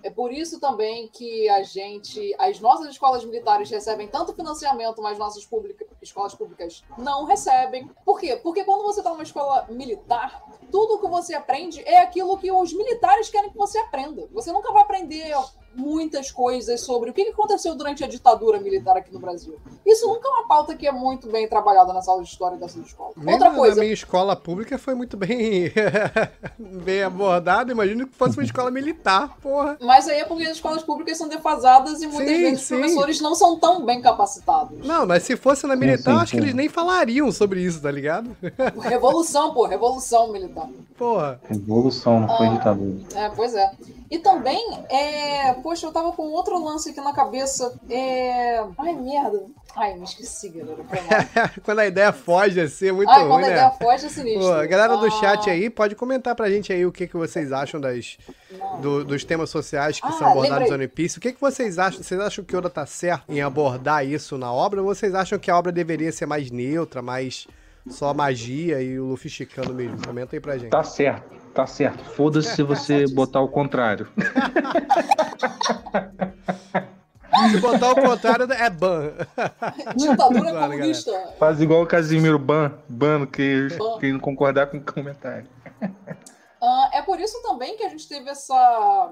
[0.02, 5.18] É por isso também que a gente, as nossas escolas militares recebem tanto financiamento, mas
[5.18, 5.48] nossas
[6.02, 7.90] escolas públicas não recebem.
[8.04, 8.36] Por quê?
[8.36, 12.74] Porque quando você está numa escola militar, tudo que você aprende é aquilo que os
[12.74, 14.28] militares querem que você aprenda.
[14.32, 15.34] Você nunca vai aprender
[15.76, 19.56] muitas coisas sobre o que aconteceu durante a ditadura militar aqui no Brasil.
[19.86, 22.80] Isso nunca é uma pauta que é muito bem trabalhada na sala de história dessa
[22.80, 23.12] escola.
[23.18, 25.72] Nem Outra na, coisa, na minha escola pública foi muito bem,
[26.60, 27.72] bem abordado.
[27.72, 29.78] Imagino que fosse uma escola militar, porra.
[29.82, 32.78] mas aí é porque as escolas públicas são defasadas e muitas Sim, vezes os sim.
[32.78, 34.86] professores não são tão bem capacitados.
[34.86, 37.82] Não, mas se fosse na militar, sim, eu acho que eles nem falariam sobre isso,
[37.82, 38.36] tá ligado?
[38.82, 40.70] Revolução, pô, revolução militar.
[40.98, 41.40] Porra.
[41.50, 42.50] revolução, não foi Ah.
[42.52, 43.00] ditadura.
[43.16, 43.72] É, pois é.
[44.14, 45.54] E também, é...
[45.64, 47.74] poxa, eu tava com outro lance aqui na cabeça.
[47.90, 48.60] É...
[48.78, 49.44] Ai, merda.
[49.76, 50.78] Ai, me esqueci, galera.
[51.66, 53.54] Quando a ideia foge assim, é muito Ai, ruim, quando a né?
[53.54, 54.42] ideia foge é sinistro.
[54.44, 57.18] Pô, a galera do Ah, chat aí, pode comentar pra gente aí o que, que
[57.18, 58.20] vocês acham das,
[58.82, 60.76] do- dos temas sociais que Ah, são abordados no.
[60.76, 61.18] One Piece.
[61.18, 62.04] O que, que vocês acham?
[62.04, 64.80] Vocês acham que o Oda tá certo em abordar isso na obra?
[64.80, 67.48] Ou vocês acham que a obra deveria ser mais neutra, mais
[67.90, 69.98] só magia e o Luffy chicando mesmo?
[70.06, 70.70] Comenta aí pra gente.
[70.70, 72.04] Tá certo, tá certo.
[72.04, 74.08] Foda-se se você botar o contrário.
[77.52, 79.14] Se botar o contrário, é ban.
[79.96, 81.34] Ditadura Claro, comunista.
[81.40, 84.00] Faz igual o Casimiro Ban, Ban que Ban.
[84.00, 85.48] quem não concordar com o comentário.
[86.62, 89.12] Ah, é por isso também que a gente teve essa,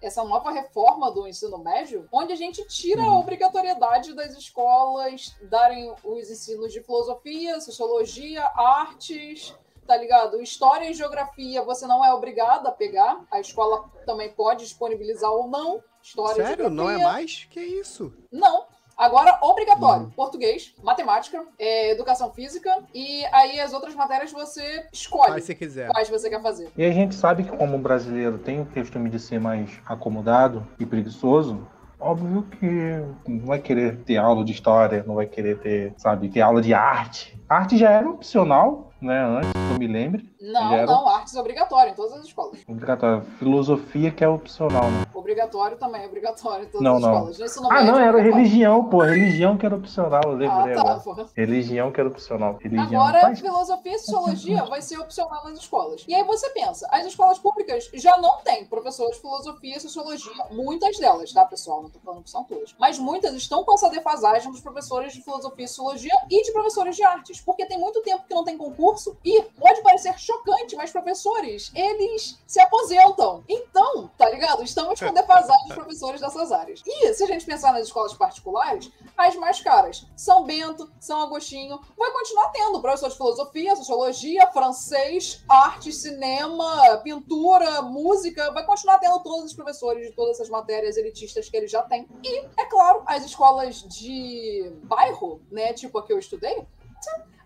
[0.00, 5.94] essa nova reforma do ensino médio, onde a gente tira a obrigatoriedade das escolas darem
[6.02, 9.54] os ensinos de filosofia, sociologia, artes,
[9.86, 10.40] tá ligado?
[10.40, 15.48] História e geografia você não é obrigado a pegar, a escola também pode disponibilizar ou
[15.48, 15.82] não.
[16.02, 16.64] História e Sério?
[16.64, 16.70] geografia.
[16.70, 17.46] Não é mais?
[17.50, 18.12] Que isso?
[18.30, 18.66] Não.
[18.96, 20.12] Agora, obrigatório.
[20.14, 25.88] Português, matemática, é, educação física e aí as outras matérias você escolhe se quiser.
[25.90, 26.70] quais você quer fazer.
[26.76, 30.66] E a gente sabe que como o brasileiro tem o costume de ser mais acomodado
[30.78, 31.66] e preguiçoso,
[31.98, 36.40] óbvio que não vai querer ter aula de história, não vai querer ter, sabe, ter
[36.40, 37.40] aula de arte.
[37.48, 40.32] A arte já era opcional, né, antes que eu me lembre.
[40.40, 40.86] Não, era?
[40.86, 42.60] não, artes é obrigatório em todas as escolas.
[42.66, 43.22] Obrigatório.
[43.38, 45.04] Filosofia que é opcional, né?
[45.14, 47.12] Obrigatório também, obrigatório em todas Não, as não.
[47.12, 47.40] escolas.
[47.40, 49.02] Ensino Ah, médio, não, é era religião, pô.
[49.02, 51.26] Religião que era opcional, eu Ah, lembrei tá, agora.
[51.36, 52.58] Religião que era opcional.
[52.60, 53.02] Religião.
[53.02, 56.04] Agora, Faz- filosofia e sociologia vai ser opcional nas escolas.
[56.08, 60.32] E aí você pensa, as escolas públicas já não têm professores de filosofia e sociologia,
[60.50, 61.82] muitas delas, tá, pessoal?
[61.82, 62.74] Não tô falando que são todas.
[62.78, 66.96] Mas muitas estão com essa defasagem dos professores de filosofia e sociologia e de professores
[66.96, 68.91] de artes, porque tem muito tempo que não tem concurso
[69.24, 73.44] e pode parecer chocante, mas professores, eles se aposentam.
[73.48, 74.62] Então, tá ligado?
[74.62, 76.82] Estamos com defasagem dos professores dessas áreas.
[76.86, 80.06] E se a gente pensar nas escolas particulares, as mais caras.
[80.16, 87.82] São Bento, São Agostinho, vai continuar tendo professor de filosofia, sociologia, francês, arte, cinema, pintura,
[87.82, 91.82] música, vai continuar tendo todos os professores de todas essas matérias elitistas que ele já
[91.82, 92.08] tem.
[92.22, 96.66] E, é claro, as escolas de bairro, né, tipo a que eu estudei,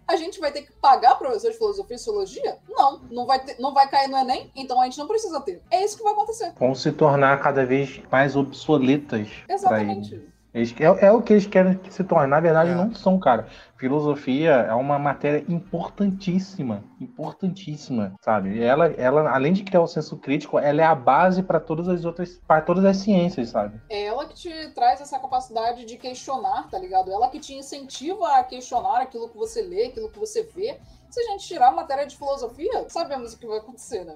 [0.09, 2.59] a gente vai ter que pagar professor de filosofia e sociologia?
[2.69, 5.63] Não, não vai, ter- não vai cair no Enem, então a gente não precisa ter.
[5.71, 6.53] É isso que vai acontecer.
[6.59, 9.29] Vão se tornar cada vez mais obsoletas.
[9.49, 10.23] Exatamente.
[10.57, 12.27] Eles- é, é o que eles querem se tornar.
[12.27, 12.75] Na verdade, É.
[12.75, 13.47] não são, cara.
[13.77, 16.83] Filosofia é uma matéria importantíssima.
[16.99, 18.63] Importantíssima, sabe?
[18.63, 22.05] Ela, ela, além de criar o senso crítico, ela é a base para todas as
[22.07, 23.79] outras, para todas as ciências, sabe?
[23.91, 27.13] É ela que te traz essa capacidade de questionar, tá ligado?
[27.13, 30.79] Ela que te incentiva a questionar aquilo que você lê, aquilo que você vê.
[31.11, 34.15] Se a gente tirar a matéria de filosofia, sabemos o que vai acontecer, né?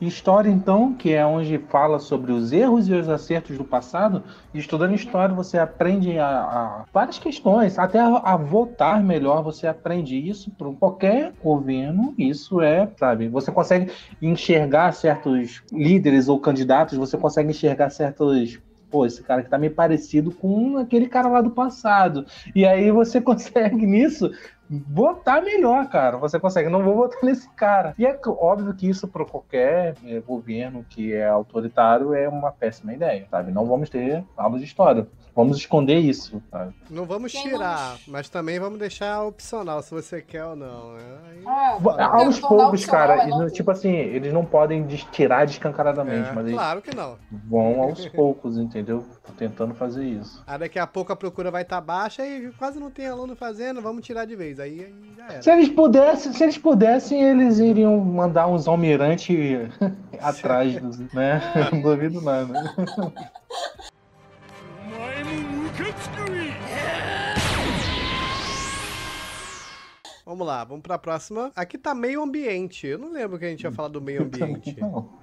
[0.00, 4.22] História, então, que é onde fala sobre os erros e os acertos do passado,
[4.54, 10.16] estudando história você aprende a, a várias questões, até a, a votar melhor, você aprende
[10.16, 17.18] isso para qualquer governo, isso é, sabe, você consegue enxergar certos líderes ou candidatos, você
[17.18, 18.58] consegue enxergar certos
[18.90, 22.26] Pô, esse cara que tá meio parecido com aquele cara lá do passado.
[22.52, 24.32] E aí você consegue nisso
[24.88, 26.16] votar melhor, cara.
[26.18, 27.94] Você consegue, não vou votar nesse cara.
[27.98, 32.92] E é óbvio que isso para qualquer eh, governo que é autoritário é uma péssima
[32.94, 33.50] ideia, sabe?
[33.52, 35.06] Não vamos ter aula de história.
[35.34, 36.74] Vamos esconder isso, sabe?
[36.90, 40.94] Não vamos tirar, mas também vamos deixar opcional se você quer ou não.
[40.94, 41.00] né?
[41.30, 46.32] Aí- Ah, Aos poucos, cara, é não tipo assim, eles não podem tirar descancaradamente, É,
[46.32, 47.16] mas eles claro que não.
[47.48, 49.04] vão aos poucos, entendeu?
[49.24, 50.42] Tô tentando fazer isso.
[50.46, 53.80] Aí daqui a pouco a procura vai estar baixa e quase não tem aluno fazendo,
[53.80, 54.58] vamos tirar de vez.
[54.60, 55.42] Aí, aí já era.
[55.42, 59.70] Se eles pudessem, se eles pudessem, eles iriam mandar uns almirantes
[60.20, 61.40] atrás, dos, né?
[61.72, 62.74] Não duvido nada.
[70.26, 71.50] Vamos lá, vamos pra próxima.
[71.56, 72.86] Aqui tá meio ambiente.
[72.86, 74.76] Eu não lembro que a gente ia falar do meio ambiente.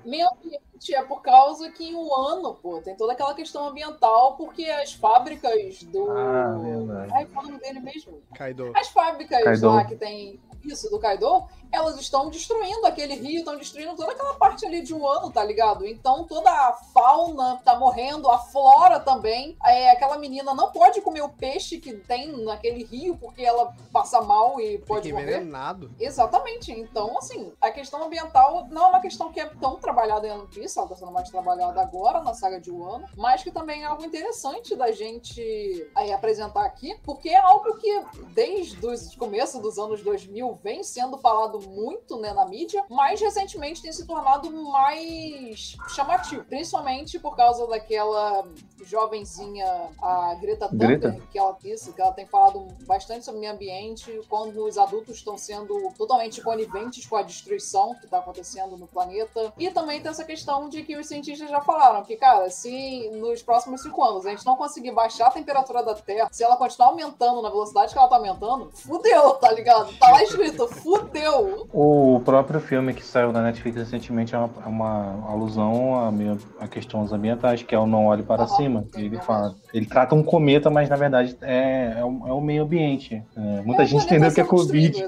[0.03, 4.65] Meio ambiente é por causa que o ano, pô, tem toda aquela questão ambiental, porque
[4.65, 6.09] as fábricas do.
[6.11, 7.13] Ah, verdade.
[7.13, 8.21] Ai, qual é o nome dele mesmo?
[8.35, 8.71] Kaido.
[8.75, 9.67] As fábricas Kaido.
[9.67, 14.33] lá que tem isso do Kaido, elas estão destruindo aquele rio, estão destruindo toda aquela
[14.35, 15.85] parte ali de Wano, tá ligado?
[15.85, 19.57] Então toda a fauna tá morrendo, a flora também.
[19.65, 24.21] É, aquela menina não pode comer o peixe que tem naquele rio, porque ela passa
[24.21, 25.35] mal e pode Fica morrer.
[25.37, 25.91] envenenado.
[25.99, 26.71] Exatamente.
[26.71, 30.77] Então, assim, a questão ambiental não é uma questão que é tão trabalhada em Piece,
[30.77, 34.05] ela está sendo mais trabalhada agora na saga de Wano, mas que também é algo
[34.05, 40.01] interessante da gente aí, apresentar aqui, porque é algo que desde o começo dos anos
[40.01, 46.43] 2000 vem sendo falado muito né, na mídia, mas recentemente tem se tornado mais chamativo,
[46.43, 48.45] principalmente por causa daquela
[48.83, 51.21] jovenzinha, a Greta Thunberg, Greta?
[51.31, 55.17] que ela isso, que ela tem falado bastante sobre o meio ambiente, quando os adultos
[55.17, 59.53] estão sendo totalmente coniventes com a destruição que está acontecendo no planeta.
[59.57, 63.41] E também tem essa questão de que os cientistas já falaram que, cara, se nos
[63.41, 66.89] próximos cinco anos a gente não conseguir baixar a temperatura da Terra, se ela continuar
[66.89, 69.97] aumentando na velocidade que ela tá aumentando, fudeu, tá ligado?
[69.97, 71.67] Tá lá escrito, fudeu.
[71.73, 76.37] O próprio filme que saiu na Netflix recentemente é uma, é uma alusão a, meio-
[76.59, 78.85] a questões ambientais, que é o Não Olhe para Aham, Cima.
[78.95, 82.63] Ele fala, ele trata um cometa, mas na verdade é, é, o, é o meio
[82.63, 83.21] ambiente.
[83.35, 85.05] É, muita É, gente entendeu que é Covid.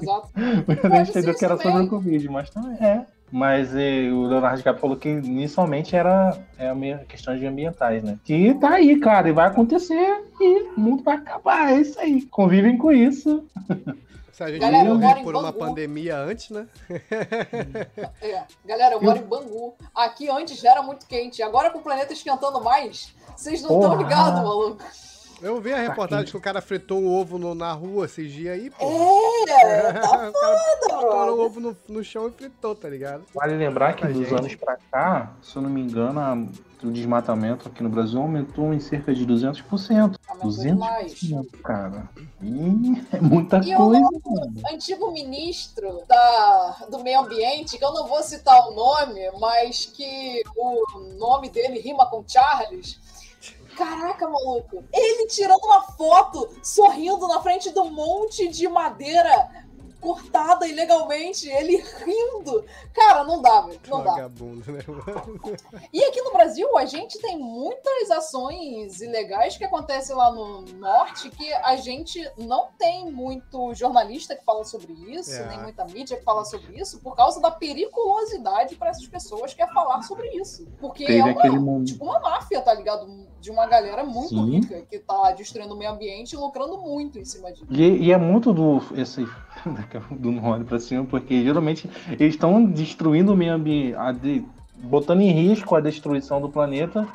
[0.66, 1.88] Muita Pode gente entendeu que era isso sobre o também.
[1.88, 3.04] Covid, mas também é.
[3.32, 6.74] Mas eh, o Leonardo DiCaprio falou que inicialmente era é,
[7.08, 8.18] questões de ambientais, né?
[8.24, 12.22] Que tá aí, cara, e vai acontecer e o mundo vai acabar, é isso aí.
[12.22, 13.44] Convivem com isso.
[14.40, 14.88] Se a gente Galera,
[15.20, 15.58] em por uma Bangu.
[15.58, 16.66] pandemia antes, né?
[18.22, 19.74] É, galera, eu moro em Bangu.
[19.94, 21.42] Aqui antes já era muito quente.
[21.42, 24.82] Agora com o planeta esquentando mais, vocês não estão ligados, maluco.
[25.42, 28.54] Eu vi a reportagem que o cara fritou um ovo no- na rua esses dias
[28.54, 28.86] aí, pô.
[29.46, 30.32] É, tá o cara
[30.90, 33.24] foda, o ovo no, no chão e fritou, tá ligado?
[33.34, 36.46] Vale lembrar que dos anos pra cá, se eu não me engano, a-
[36.82, 40.16] o desmatamento aqui no Brasil aumentou em cerca de 200%.
[40.28, 41.14] Aumentou demais.
[41.14, 42.08] 200%, cara.
[42.42, 44.00] Ih, é muita E o coisa.
[44.00, 49.86] nosso antigo ministro da, do meio ambiente, que eu não vou citar o nome, mas
[49.86, 52.98] que o nome dele rima com Charles.
[53.76, 54.84] Caraca, maluco.
[54.92, 59.48] Ele tirando uma foto, sorrindo na frente do monte de madeira
[60.00, 62.64] cortada ilegalmente, ele rindo.
[62.92, 63.80] Cara, não dá, velho.
[63.88, 64.10] Não dá.
[64.12, 65.40] Vagabundo, né, mano?
[65.92, 71.30] E aqui no Brasil, a gente tem muitas ações ilegais que acontecem lá no norte
[71.30, 75.46] que a gente não tem muito jornalista que fala sobre isso, É.
[75.48, 79.62] nem muita mídia que fala sobre isso, por causa da periculosidade para essas pessoas que
[79.62, 80.66] é falar sobre isso.
[80.80, 81.88] Porque Teve é uma, aquele momento.
[81.88, 83.28] tipo uma máfia, tá ligado?
[83.40, 84.50] De uma galera muito Sim.
[84.60, 87.66] rica que tá destruindo o meio ambiente e lucrando muito em cima disso.
[87.70, 89.24] E, e é muito do esse
[90.10, 94.44] do norte pra cima, porque geralmente eles estão destruindo o meio ambiente, de-
[94.82, 97.06] botando em risco a destruição do planeta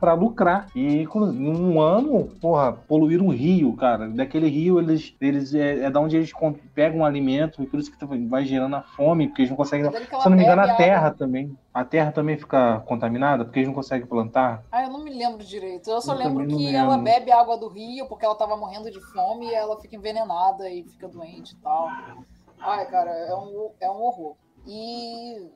[0.00, 0.66] para lucrar.
[0.74, 4.08] E em um ano, porra, poluíram um rio, cara.
[4.08, 6.32] Daquele rio eles, eles é, é da onde eles
[6.74, 9.86] pegam alimento e por isso que vai gerando a fome, porque eles não conseguem.
[9.86, 11.18] Ela Se não me engano, a terra água.
[11.18, 11.56] também.
[11.72, 14.64] A terra também fica contaminada porque eles não conseguem plantar.
[14.72, 15.88] Ah, eu não me lembro direito.
[15.90, 17.04] Eu só Eu lembro que ela lembro.
[17.04, 20.82] bebe água do rio porque ela tava morrendo de fome e ela fica envenenada e
[20.84, 21.88] fica doente e tal.
[22.60, 24.34] Ai, cara, é um, é um horror.
[24.66, 25.48] E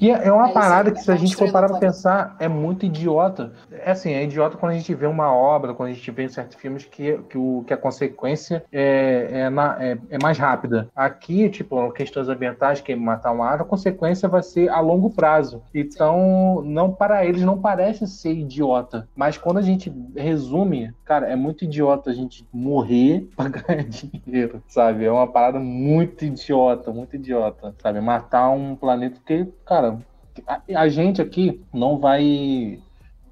[0.00, 2.48] E é é uma É parada que, se a gente for parar pra pensar, é
[2.48, 3.52] muito idiota.
[3.70, 6.28] É assim, é idiota quando a gente vê uma obra, quando a gente vê em
[6.28, 10.88] certos filmes que, que, o, que a consequência é, é, na- é- é mais rápida.
[10.94, 15.10] Aqui, tipo, questões ambientais, que é matar uma árvore, a consequência vai ser a longo
[15.10, 15.62] prazo.
[15.74, 19.08] Então, não para eles não parece ser idiota.
[19.14, 24.62] Mas quando a gente resume, cara, é muito idiota a gente morrer pra ganhar dinheiro,
[24.68, 25.04] sabe?
[25.04, 28.00] É uma parada muito idiota, muito idiota, sabe?
[28.00, 29.98] Matar um planeta, porque, cara,
[30.46, 32.80] a, a gente aqui não vai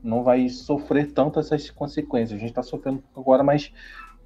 [0.03, 2.37] não vai sofrer tanto essas consequências.
[2.37, 3.73] A gente está sofrendo agora, mas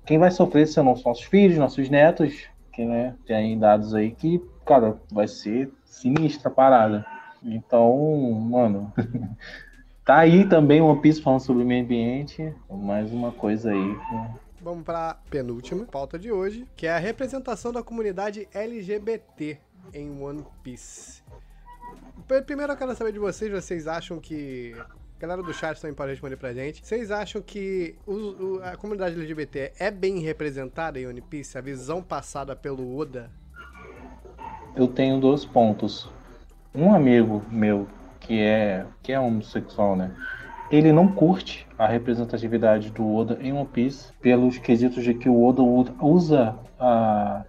[0.04, 5.00] quem vai sofrer são nossos filhos, nossos netos, que né, tem dados aí que, cara,
[5.11, 7.06] vai ser sinistra a parada.
[7.42, 7.98] Então,
[8.32, 8.92] mano,
[10.04, 13.88] tá aí também One Piece falando sobre o meio ambiente, mais uma coisa aí.
[14.12, 14.34] né?
[14.61, 19.58] Vamos pra penúltima pauta de hoje, que é a representação da comunidade LGBT
[19.94, 21.22] em One Piece.
[22.47, 24.74] Primeiro eu quero saber de vocês, vocês acham que.
[25.18, 26.80] Galera do chat também pode responder pra gente.
[26.86, 28.12] Vocês acham que o-
[28.57, 31.59] o- a comunidade LGBT é bem representada em One Piece?
[31.59, 33.30] A visão passada pelo Oda?
[34.76, 36.09] eu tenho dois pontos.
[36.74, 37.86] Um amigo meu
[38.20, 40.14] que é que é homossexual, né?
[40.70, 45.45] Ele não curte a representatividade do Oda em One Piece pelos quesitos de que o
[45.45, 46.57] Oda usa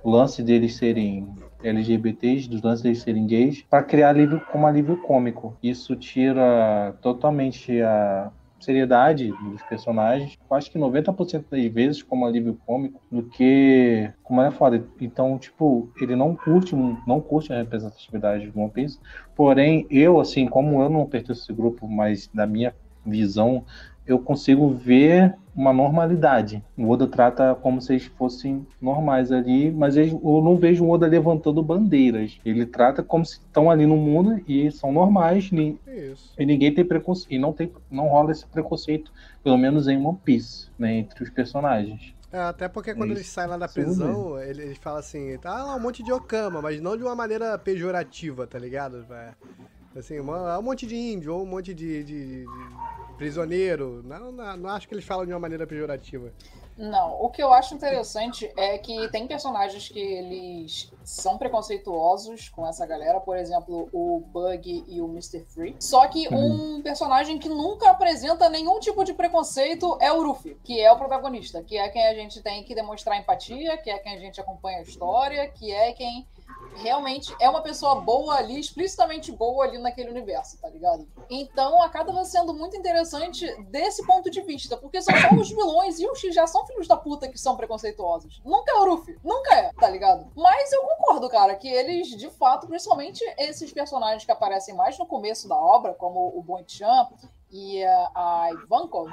[0.04, 1.30] o lance deles serem
[1.64, 5.58] LGBTs, dos lances deles serem gays, para criar alívio como alívio cômico.
[5.62, 13.02] Isso tira totalmente a seriedade dos personagens, acho que 90% das vezes como alívio cômico,
[13.12, 14.86] do que como é foda.
[15.00, 19.00] Então, tipo, ele não curte, não curte a representatividade do One Piece.
[19.36, 22.74] Porém, eu, assim, como eu não pertenço a esse grupo, mas na minha
[23.06, 23.66] visão,
[24.06, 26.64] eu consigo ver uma normalidade.
[26.78, 30.90] O Oda trata como se eles fossem normais ali, mas eles- eu não vejo o
[30.90, 32.40] Oda levantando bandeiras.
[32.46, 36.34] Ele trata como se estão ali no mundo e são normais, ni- Isso.
[36.40, 37.34] e ninguém tem preconceito.
[37.34, 39.12] E não, tem, não rola esse preconceito,
[39.44, 42.14] pelo menos em One Piece, né, entre os personagens.
[42.32, 43.20] É, até porque quando Isso.
[43.20, 46.62] eles saem lá da prisão, ele- eles falam assim, tá lá um monte de Okama,
[46.62, 49.06] mas não de uma maneira pejorativa, tá ligado?
[49.12, 49.32] É,
[49.96, 52.46] assim, uma- um monte de índio, ou um monte de, de- de
[53.18, 54.02] prisioneiro.
[54.04, 56.32] Não, não, não acho que eles falam de uma maneira pejorativa.
[56.78, 62.66] Não, o que eu acho interessante é que tem personagens que eles são preconceituosos com
[62.66, 65.42] essa galera, por exemplo, o Bug e o Mr.
[65.54, 65.76] Free.
[65.80, 70.80] Só que um personagem que nunca apresenta nenhum tipo de preconceito é o Ruffy, que
[70.80, 74.16] é o protagonista, que é quem a gente tem que demonstrar empatia, que é quem
[74.16, 76.26] a gente acompanha a história, que é quem
[76.76, 81.08] realmente é uma pessoa boa ali, explicitamente boa ali naquele universo, tá ligado?
[81.30, 86.08] Então acaba sendo muito interessante desse ponto de vista, porque são só os vilões e
[86.08, 88.42] os que já são filhos da puta que são preconceituosos.
[88.44, 90.32] Nunca é o Ruffy, nunca é, tá ligado?
[90.36, 95.06] Mas eu concordo, cara, que eles, de fato, principalmente esses personagens que aparecem mais no
[95.06, 97.08] começo da obra, como o Bonchan
[97.52, 99.12] e a, Ivankov,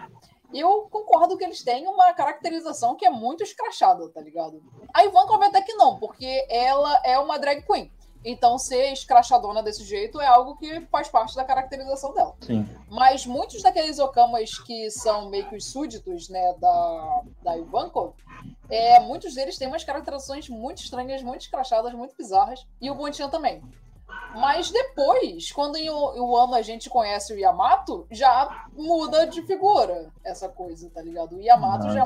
[0.53, 4.63] eu concordo que eles têm uma caracterização que é muito escrachada, tá ligado?
[4.95, 7.93] A Ivankov até que não, porque ela é uma drag queen.
[8.25, 12.35] Então, ser escrachadona desse jeito é algo que faz parte da caracterização dela.
[12.41, 12.69] Sim.
[12.91, 18.15] Mas muitos daqueles okamas que são meio que os súditos, né, da, da Ivankov,
[18.69, 22.67] é, muitos deles têm umas caracterizações muito estranhas, muito escrachadas, muito bizarras.
[22.81, 23.63] E o Bonchan também.
[24.35, 30.49] Mas depois, quando em ano a gente conhece o Yamato, já muda de figura essa
[30.49, 31.37] coisa, tá ligado?
[31.37, 32.03] O Yamato Ah, já é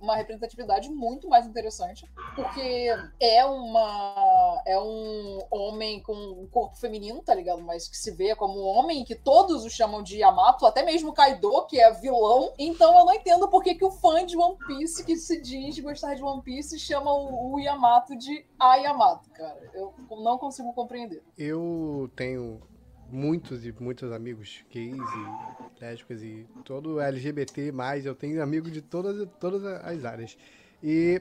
[0.00, 2.88] uma, representatividade muito mais interessante, porque
[3.20, 7.62] é uma é um homem com um corpo feminino, tá ligado?
[7.62, 11.12] Mas que se vê como um homem, que todos o chamam de Yamato, até mesmo
[11.12, 12.52] Kaido, que é vilão.
[12.58, 15.78] Então eu não entendo por que, que o fã de One Piece, que se diz
[15.78, 19.58] gostar de One Piece, chama o, o Yamato de a Yamato, cara.
[19.74, 21.22] Eu não consigo compreender.
[21.36, 22.60] Eu tenho
[23.08, 28.80] muitos e muitos amigos gays e lésbicas e todo LGBT, mais eu tenho amigos de
[28.80, 30.36] todas, todas as áreas.
[30.82, 31.20] E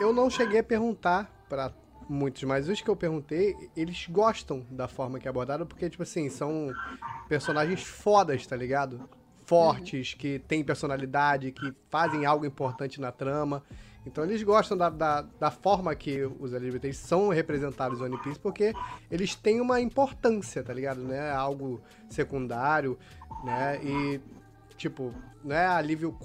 [0.00, 1.72] eu não cheguei a perguntar pra
[2.08, 6.02] muitos, mas os que eu perguntei, eles gostam da forma que é abordada, porque, tipo
[6.02, 6.72] assim, são
[7.28, 9.08] personagens fodas, tá ligado?
[9.46, 13.62] Fortes, que têm personalidade, que fazem algo importante na trama.
[14.06, 18.38] Então eles gostam da, da, da forma que os LGBTs são representados no One Piece,
[18.38, 18.74] porque
[19.10, 21.00] eles têm uma importância, tá ligado?
[21.02, 22.98] Não é algo secundário,
[23.42, 23.80] né?
[23.82, 24.20] E,
[24.76, 26.16] tipo, não é alívio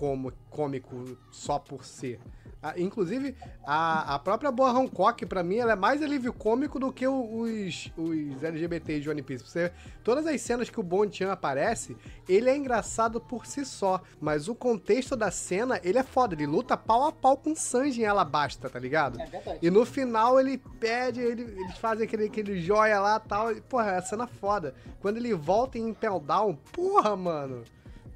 [0.49, 2.19] cômico só por ser.
[2.62, 6.91] Ah, inclusive, a, a própria Boa Hancock, pra mim, ela é mais alívio cômico do
[6.91, 9.45] que o- os, os LGBTs de One Piece.
[9.45, 9.72] Você,
[10.03, 11.95] todas as cenas que o Bon Chan aparece,
[12.28, 14.01] ele é engraçado por si só.
[14.20, 16.36] Mas o contexto da cena, ele é foda.
[16.36, 19.22] Ele luta pau a pau com Sanji em Alabasta, tá ligado?
[19.22, 19.60] É verdade.
[19.62, 23.51] E no final ele pede, ele- eles fazem aquele, aquele joia lá e tal.
[23.53, 24.76] e, Porra, é a cena foda.
[24.99, 27.64] Quando ele volta em Impel Down, porra, mano.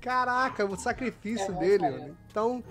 [0.02, 1.90] Caraca, o sacrifício É muito dele.
[1.90, 2.18] mano.
[2.30, 2.64] Então,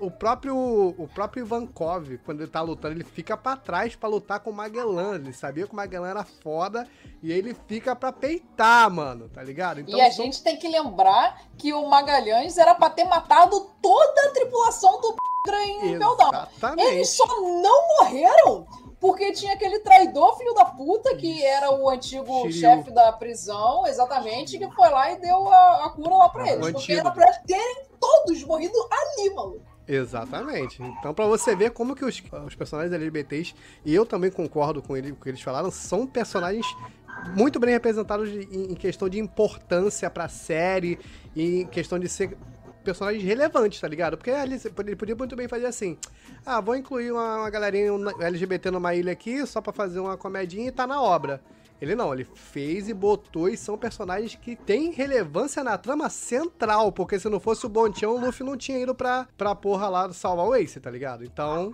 [0.00, 4.40] o próprio o próprio Ivankov, quando ele tá lutando, ele fica pra trás pra lutar
[4.40, 5.16] com o Magellan.
[5.16, 6.86] Ele sabia que o Magellan era foda
[7.22, 9.80] e ele fica pra peitar, mano, tá ligado?
[9.86, 14.20] e a são- gente tem que lembrar que o Magalhães era pra ter matado toda
[14.28, 15.16] a tripulação do
[15.50, 16.30] em Beldão.
[16.76, 18.66] Eles só não morreram
[19.00, 22.52] porque tinha aquele traidor filho da puta que era o antigo Shiryu.
[22.52, 26.46] chefe da prisão, exatamente, que foi lá e deu a, a cura lá pra O
[26.48, 26.72] eles.
[26.72, 29.60] Porque era pra eles terem todos morrido ali.
[29.88, 30.82] Exatamente.
[30.82, 34.96] Então, pra você ver como que os, os personagens LGBTs, e eu também concordo com
[34.96, 36.66] ele, o que eles falaram, são personagens
[37.34, 40.98] muito bem representados em, em questão de importância pra série
[41.34, 42.36] e em questão de ser
[42.84, 44.16] personagens relevantes, tá ligado?
[44.16, 45.98] Porque ele podia muito bem fazer assim:
[46.44, 47.90] ah, vou incluir uma, uma galerinha
[48.20, 51.40] LGBT numa ilha aqui só pra fazer uma comedinha e tá na obra.
[51.80, 56.90] Ele não, ele fez e botou e são personagens que têm relevância na trama central,
[56.90, 60.12] porque se não fosse o Bontião, o Luffy não tinha ido pra, pra porra lá
[60.12, 61.22] salvar o Ace, tá ligado?
[61.24, 61.72] Então,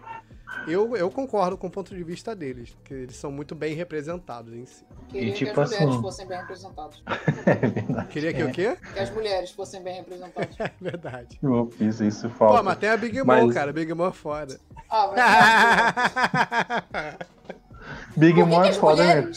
[0.68, 4.52] eu, eu concordo com o ponto de vista deles, que eles são muito bem representados
[4.52, 4.84] em si.
[5.08, 7.02] Queria tipo que as mulheres assim- fossem bem representadas.
[7.46, 8.08] É verdade.
[8.08, 8.76] Queria que o quê?
[8.92, 10.54] Que as mulheres fossem bem representadas.
[10.60, 11.38] É verdade.
[11.42, 12.62] Eu fiz isso Pô, falta.
[12.62, 13.72] mas tem a Big Mom, Mas- cara.
[13.72, 14.58] Big Mom é foda.
[14.90, 17.24] Ah, mas...
[18.16, 19.30] Big Mom é foda, né?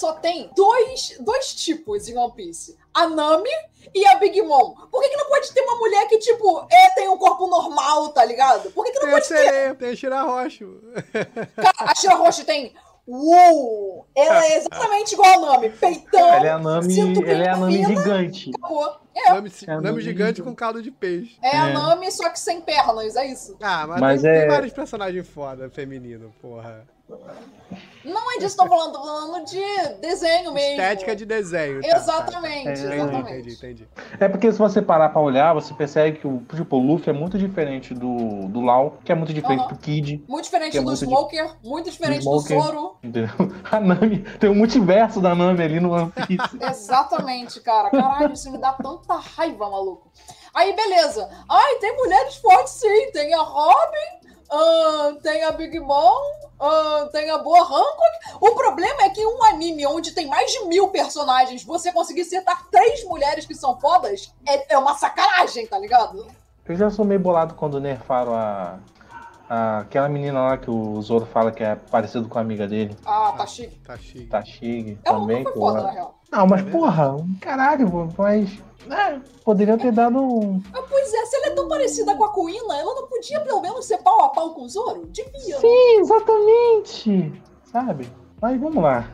[0.00, 2.76] Só tem dois, dois tipos em One Piece?
[2.92, 3.48] A Nami
[3.94, 4.74] e a Big Mom.
[4.90, 8.08] Por que, que não pode ter uma mulher que, tipo, é, tem um corpo normal,
[8.08, 8.70] tá ligado?
[8.72, 9.36] Por que, que não Tem a pode ter?
[9.36, 10.66] sereia, tem a Shirahoshi.
[11.56, 12.74] Cara, a Shira Roche tem.
[13.06, 14.06] Uou!
[14.14, 15.70] Ela é exatamente igual a Nami.
[15.70, 16.20] Peitão.
[16.28, 18.50] Ela é a Nami, ela é a Nami gigante.
[18.56, 19.00] acabou.
[19.14, 20.02] É, Nome, É a nome Nami gigante
[20.36, 20.42] gigante.
[20.42, 21.36] com caldo de peixe.
[21.42, 21.72] é a É.
[21.72, 23.56] Nami, só que sem pernas, é isso.
[23.60, 26.86] Ah, mas, Mas tem, tem é- vários personagens foda, feminino, porra.
[28.02, 29.60] Não é disso que eu tô falando, tô falando de
[30.00, 30.70] desenho mesmo.
[30.70, 31.82] Estética de desenho.
[31.82, 31.98] tá, tá, tá.
[32.00, 33.30] Exatamente, É, Entendi, exatamente.
[33.30, 33.88] entendi, entendi.
[34.18, 37.12] É porque se você parar pra olhar, você percebe que o, tipo, o Luffy é
[37.12, 39.68] muito diferente do, do Lau, que é muito diferente Aham.
[39.68, 42.60] do Kid, Muito diferente é do muito di- Smoker, muito diferente do Smoker.
[42.62, 42.96] Zoro.
[43.04, 43.28] entendeu?
[43.70, 46.56] A Nami, tem um multiverso da Nami ali no One Piece.
[46.68, 47.90] Exatamente, cara.
[47.90, 50.10] Caralho, isso me dá tanta raiva, maluco.
[50.54, 51.28] Aí, beleza.
[51.48, 53.10] Ai, tem mulheres fortes sim.
[53.12, 56.18] Tem a Robin, ahn, tem a Big Mom,
[56.60, 58.38] ahn, tem a Boa Hancock.
[58.40, 62.68] O problema é que um anime onde tem mais de mil personagens, você conseguir citar
[62.70, 66.26] três mulheres que são fodas, é, é uma sacanagem, tá ligado?
[66.66, 68.78] Eu já sou meio bolado quando nerfaram a,
[69.48, 72.96] a- aquela menina lá que o Zoro fala que é parecido com a amiga dele,
[73.04, 73.38] Ah, tá.
[73.38, 74.26] Tá chique.
[74.26, 75.92] Tashig, Ela também, foi foda, na porra.
[75.92, 76.19] real.
[76.30, 78.58] Não, mas porra, caralho, mas.
[78.90, 80.62] É, poderia ter dado um.
[80.72, 83.60] Ah, pois é, se ela é tão parecida com a Kuina, ela não podia pelo
[83.60, 85.06] menos ser pau a pau com o Zoro?
[85.06, 85.54] Devia.
[85.56, 85.60] né?
[85.60, 87.42] Sim, exatamente!
[87.64, 88.10] Sabe?
[88.40, 89.04] Mas vamos lá.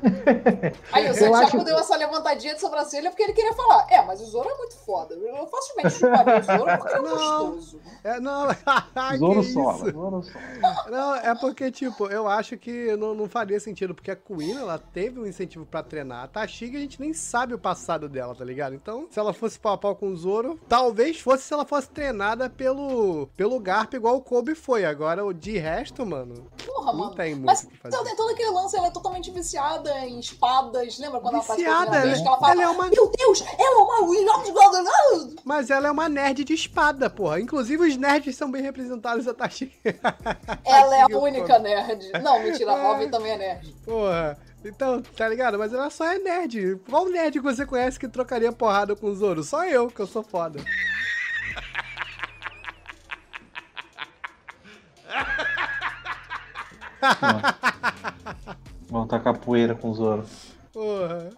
[0.93, 3.87] Aí o Santiago acho- deu essa levantadinha de sobrancelha porque ele queria falar.
[3.91, 5.15] É, mas o Zoro é muito foda.
[5.15, 7.51] Eu facilmente chuparia o Zoro porque ele é Não.
[7.51, 7.81] gostoso.
[8.05, 8.47] É, não,
[9.19, 9.75] Zoro que sola.
[9.75, 9.91] isso?
[9.93, 10.91] Zoro sola.
[10.91, 14.79] Não, é porque, tipo, eu acho que não, não faria sentido, porque a Queen, ela
[14.79, 16.25] teve um incentivo pra treinar.
[16.25, 18.75] A Tashiga, a gente nem sabe o passado dela, tá ligado?
[18.75, 21.89] Então, se ela fosse pau a pau com o Zoro, talvez fosse se ela fosse
[21.91, 24.85] treinada pelo, pelo Garp, igual o Kobe foi.
[24.85, 27.15] Agora, de resto, mano, Porra, não mano.
[27.17, 28.05] tem muito Mas o que então, fazer.
[28.05, 30.99] tem todo aquele lance, ela é totalmente viciada em espadas.
[30.99, 33.41] Lembra quando ela faz Viciada, primeira vez que ela fala, ela é uma- Meu Deus,
[33.41, 34.07] ela é uma
[35.45, 37.41] Mas ela é uma nerd de espada, porra.
[37.41, 39.73] Inclusive, os nerds são bem representados a Tashiga.
[40.65, 42.11] Ela é a única nerd.
[42.23, 43.75] Não, mentira, a Robin também é nerd.
[43.85, 44.39] Porra.
[44.65, 45.59] Então, tá ligado?
[45.59, 46.81] Mas ela só é nerd.
[46.89, 49.43] Qual nerd que você conhece que trocaria porrada com o Zoro?
[49.45, 50.61] Só eu, que eu sou foda.
[58.91, 60.25] Vamos tacar poeira com o Zoro.
[60.73, 61.31] Porra.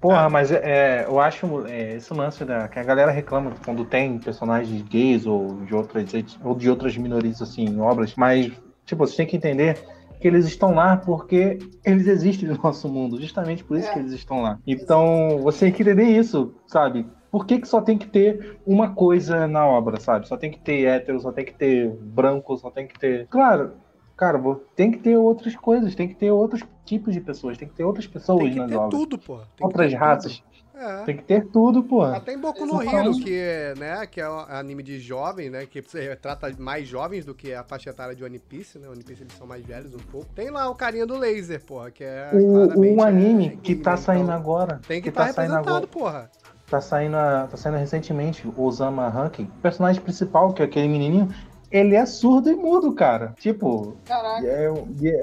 [0.00, 4.18] Porra, mas é, eu acho é, esse lance da, que a galera reclama quando tem
[4.18, 6.10] personagens gays ou de outras,
[6.42, 8.52] ou de outras minorias assim, em obras, mas
[8.84, 9.78] tipo, você tem que entender
[10.20, 13.92] que eles estão lá porque eles existem no nosso mundo, justamente por isso É.
[13.92, 14.58] que eles estão lá.
[14.66, 17.06] Então, você tem que entender isso, sabe?
[17.30, 20.26] Por que, que só tem que ter uma coisa na obra, sabe?
[20.26, 23.26] Só tem que ter hétero, só tem que ter branco, só tem que ter.
[23.28, 23.72] Claro,
[24.18, 24.38] cara,
[24.76, 27.84] tem que ter outras coisas, tem que ter outros tipos de pessoas, tem que ter
[27.84, 29.00] outras pessoas Tem que nas ter obras.
[29.00, 29.44] tudo, porra.
[29.56, 30.38] Tem Outras ter raças.
[30.40, 30.48] tudo.
[30.80, 31.02] É.
[31.04, 32.16] Tem que ter tudo, porra.
[32.18, 32.80] Até em Boku no.
[32.80, 36.86] Hero, que é, né, que é um anime de jovem, né, que você trata mais
[36.86, 39.64] jovens do que a faixa etária de One Piece, né, One Piece eles são mais
[39.66, 40.26] velhos um pouco.
[40.36, 43.74] Tem lá o carinha do laser, porra, que é O, claramente, um anime é, que
[43.74, 44.80] tá saindo então agora.
[44.86, 45.86] Tem que tá estar saindo representado, agora.
[45.88, 46.30] porra.
[46.70, 49.44] Tá saindo, a- tá saindo recentemente o Osama Rankin.
[49.44, 51.28] O personagem principal, que é aquele menininho,
[51.70, 53.34] ele é surdo e mudo, cara.
[53.38, 54.46] Tipo, Caraca.
[54.46, 54.70] é,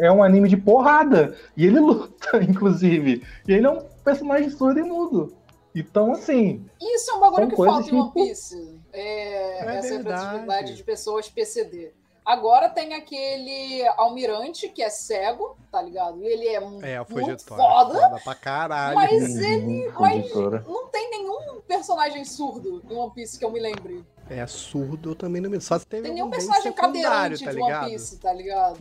[0.08, 1.36] é um anime de porrada.
[1.58, 3.24] E ele luta, inclusive.
[3.48, 5.36] E ele é um personagem surdo e mudo.
[5.74, 8.80] Então, assim, Isso é um bagulho que falta em One Piece.
[8.94, 9.92] É, É essa verdade.
[9.98, 11.92] representatividade de pessoas PCD.
[12.26, 16.24] Agora tem aquele almirante que é cego, tá ligado?
[16.24, 18.96] E ele é, É, muito foda, Foda pra caralho.
[18.96, 19.92] mas Uhum, ele.
[20.00, 20.64] Mas editora.
[20.68, 24.04] não tem nenhum personagem surdo em One Piece que eu me lembre.
[24.30, 25.60] É surdo, eu também não me...
[25.62, 27.84] Só se teve Tem nenhum personagem cadeirante tá de ligado?
[27.84, 28.80] One Piece, tá ligado?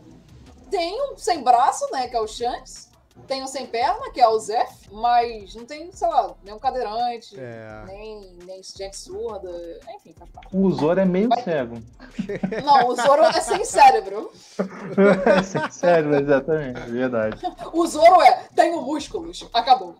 [0.71, 2.89] Tem um sem braço, né, que é o Shanks.
[3.29, 4.89] Tem um sem perna, que é o Zef.
[4.91, 7.85] Mas não tem, sei lá, nenhum cadeirante, É.
[7.87, 9.49] nem, nem gente surda.
[9.95, 10.49] Enfim, faz parte.
[10.53, 11.77] o Zoro é meio Vai- cego.
[12.65, 14.33] Não, o Zoro é sem cérebro.
[15.71, 16.81] Sério, exatamente.
[16.81, 17.41] é Verdade.
[17.73, 19.49] O Zoro é, tenho músculos.
[19.53, 19.95] Acabou.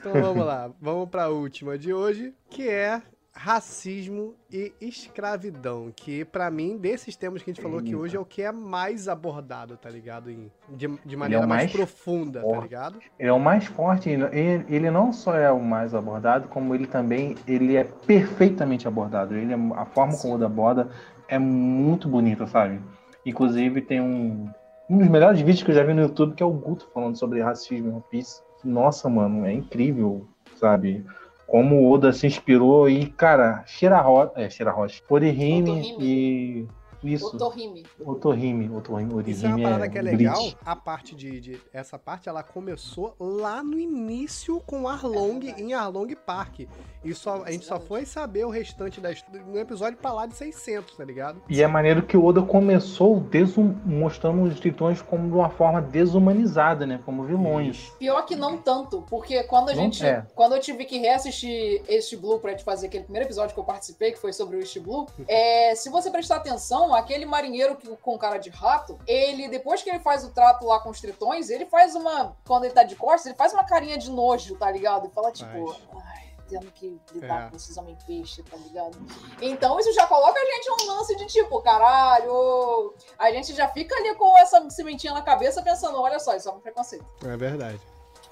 [0.00, 6.50] Então vamos lá, vamos pra última de hoje, que é racismo e escravidão, que pra
[6.50, 9.76] mim, desses temas que a gente falou aqui hoje, é o que é mais abordado,
[9.76, 10.28] tá ligado?
[10.28, 12.62] Em- de, de maneira mais, mais profunda, tá forte.
[12.62, 12.98] ligado?
[13.18, 14.24] Ele é o mais forte, ele,
[14.68, 19.36] ele não só é o mais abordado, como ele também ele é perfeitamente abordado.
[19.36, 20.90] Ele é, a forma como ele aborda
[21.28, 22.80] é muito bonita, sabe?
[23.24, 24.50] Inclusive tem um,
[24.90, 27.16] um dos melhores vídeos que eu já vi no YouTube, que é o Guto falando
[27.16, 28.42] sobre racismo em One Piece.
[28.64, 31.04] Nossa, mano, é incrível, sabe?
[31.46, 36.04] Como o Oda se inspirou e, cara, Shirahoshi, é, Shirahoshi, Orihime Otohime.
[36.04, 36.66] e
[37.02, 37.84] isso, O Torrime.
[38.04, 40.16] Otohime, Otohime, Isso é uma Orihime parada é, que é Bleach.
[40.18, 40.42] legal.
[40.64, 45.62] A parte de, de- Essa parte ela começou lá no início com Arlong verdade.
[45.62, 46.60] em Arlong Park.
[47.04, 50.26] E só, a gente só foi saber o restante da história no episódio pra lá
[50.26, 51.40] de 600, tá ligado?
[51.48, 55.80] E é maneiro que o Oda começou desum- mostrando os tritões como de uma forma
[55.80, 57.00] desumanizada, né?
[57.04, 57.92] Como vilões.
[57.98, 60.04] Pior que não tanto, porque quando a Não gente.
[60.04, 60.26] é.
[60.34, 63.64] Quando eu tive que reassistir East Blue pra gente fazer aquele primeiro episódio que eu
[63.64, 67.88] participei, que foi sobre o East Blue, é, se você prestar atenção, aquele marinheiro que,
[67.96, 71.50] com cara de rato, ele, depois que ele faz o trato lá com os tritões,
[71.50, 72.36] ele faz uma.
[72.46, 75.06] Quando ele tá de costas, ele faz uma carinha de nojo, tá ligado?
[75.06, 75.82] E fala, tipo, Faz.
[76.06, 77.50] ai, tendo que lidar É.
[77.50, 78.96] com esses homens peixe, tá ligado?
[79.40, 82.94] Então isso já coloca a gente num lance de tipo, caralho.
[83.18, 86.52] A gente já fica ali com essa sementinha na cabeça pensando, olha só, isso é
[86.52, 87.04] um preconceito.
[87.24, 87.80] É verdade.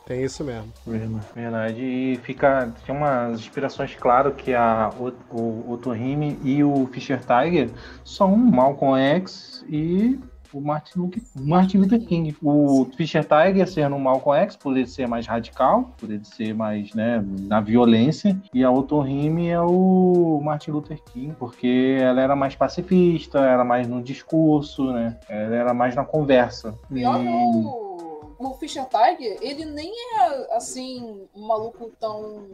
[0.07, 0.73] Tem isso mesmo.
[1.35, 1.81] Verdade.
[1.83, 2.73] E fica.
[2.87, 7.71] Tem umas inspirações, claro, que a, o, o Otohime e o Fischer Tiger
[8.05, 10.17] são o Malcolm X e
[10.53, 12.37] o Martin Luther, Martin Luther King.
[12.41, 16.55] O Fischer Tiger sendo o Malcolm X, por ele ser mais radical, por ele ser
[16.55, 18.39] mais, né, na violência.
[18.55, 23.89] E a Otohime é o Martin Luther King, porque ela era mais pacifista, era mais
[23.89, 25.17] no discurso, né?
[25.29, 26.75] Ela era mais na conversa.
[26.93, 27.96] E-
[28.39, 32.49] o, Fischer Tiger, ele nem é, assim, um maluco tão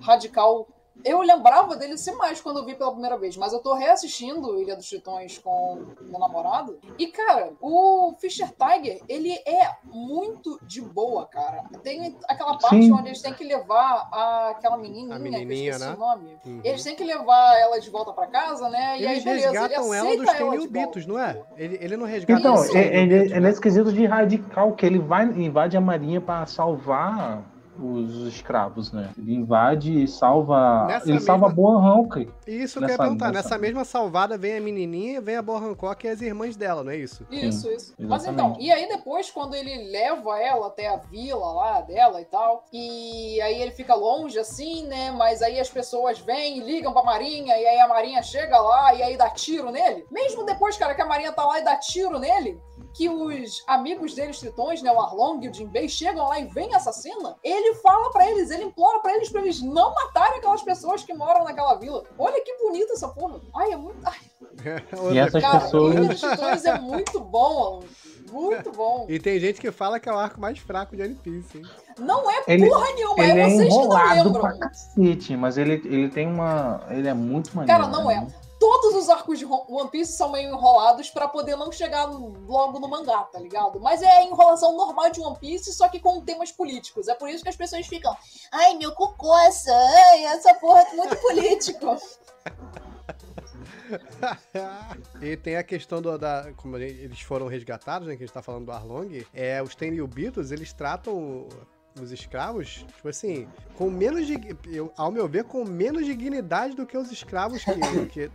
[0.00, 0.68] radical
[1.04, 4.60] eu lembrava dele ser mais quando eu vi pela primeira vez, mas eu tô reassistindo
[4.60, 6.78] Ilha dos Tritões com meu namorado.
[6.98, 11.64] E, cara, o Fischer Tiger, ele é muito de boa, cara.
[11.82, 12.92] Tem aquela parte Sim.
[12.92, 15.94] onde eles têm que levar a- aquela menininha, A que eu menininha, esqueci né?
[15.94, 16.38] o nome.
[16.44, 16.60] Uhum.
[16.64, 18.98] Eles têm que levar ela de volta pra casa, né?
[18.98, 21.20] E aí, Eles beleza, ele resgatam ela dos ela de Tenryubitos, volta.
[21.20, 21.42] não é?
[21.56, 23.48] Ele, ele não resgata Então, dos é, ele, Tenryubitos, é né?
[23.48, 27.42] nesse quesito de radical, que ele vai invade a marinha para salvar
[27.80, 29.10] os escravos, né?
[29.18, 30.86] Ele invade e salva.
[30.86, 32.30] Nessa ele salva mesma- Boa Hancock.
[32.46, 33.26] Isso que eu ia perguntar.
[33.32, 36.82] nessa- Nessa mesma salvada vem a menininha, vem a Boa Hancock e as irmãs dela,
[36.82, 37.26] não é isso?
[37.30, 37.94] Isso, isso.
[37.98, 38.08] exatamente.
[38.08, 42.24] Mas então, e aí depois, quando ele leva ela até a vila lá dela e
[42.24, 45.10] tal, e aí ele fica longe assim, né?
[45.12, 48.94] Mas aí as pessoas vêm e ligam pra Marinha, e aí a Marinha chega lá
[48.94, 50.04] e aí dá tiro nele.
[50.10, 52.58] Mesmo depois, cara, que a Marinha tá lá e dá tiro nele,
[52.96, 56.46] que os amigos dele, os tritões, né, o Arlong e o Jinbei, chegam lá e
[56.46, 60.38] veem essa cena, ele fala pra eles, ele implora pra eles, pra eles não matarem
[60.38, 62.02] aquelas pessoas que moram naquela vila.
[62.18, 63.38] Olha que bonita essa porra.
[63.54, 63.98] Ai, é muito...
[64.04, 64.16] Ai,
[65.12, 65.94] E essas cara, pessoas.
[65.94, 67.82] Ilha dos Tritões é muito bom,
[68.32, 69.06] muito bom.
[69.08, 71.64] E tem gente que fala que é o arco mais fraco de One Piece, hein?
[71.98, 74.40] Não é Ele- porra nenhuma, Ele é é vocês que não enrolado lembram.
[74.40, 76.80] pra cacete, mas ele, ele tem uma.
[76.90, 77.80] Ele é muito maneiro.
[77.82, 78.26] Cara, não né?
[78.42, 78.45] é.
[78.58, 82.88] Todos os arcos de One Piece são meio enrolados pra poder não chegar logo no
[82.88, 83.78] mangá, tá ligado?
[83.80, 87.08] Mas é a enrolação normal de One Piece, só que com temas políticos.
[87.08, 88.16] É por isso que as pessoas ficam,
[88.50, 91.98] ai, meu cu coça, ai, essa porra é muito político.
[95.20, 96.52] e tem a questão do, da.
[96.56, 98.16] Como eles foram resgatados, né?
[98.16, 99.24] Que a gente tá falando do Arlong.
[99.32, 101.48] É, os Tenryubitos, eles tratam
[102.00, 104.56] os escravos, tipo assim, com menos de.
[104.68, 107.72] Eu, ao meu ver, com menos dignidade do que os escravos que,
[108.08, 108.30] que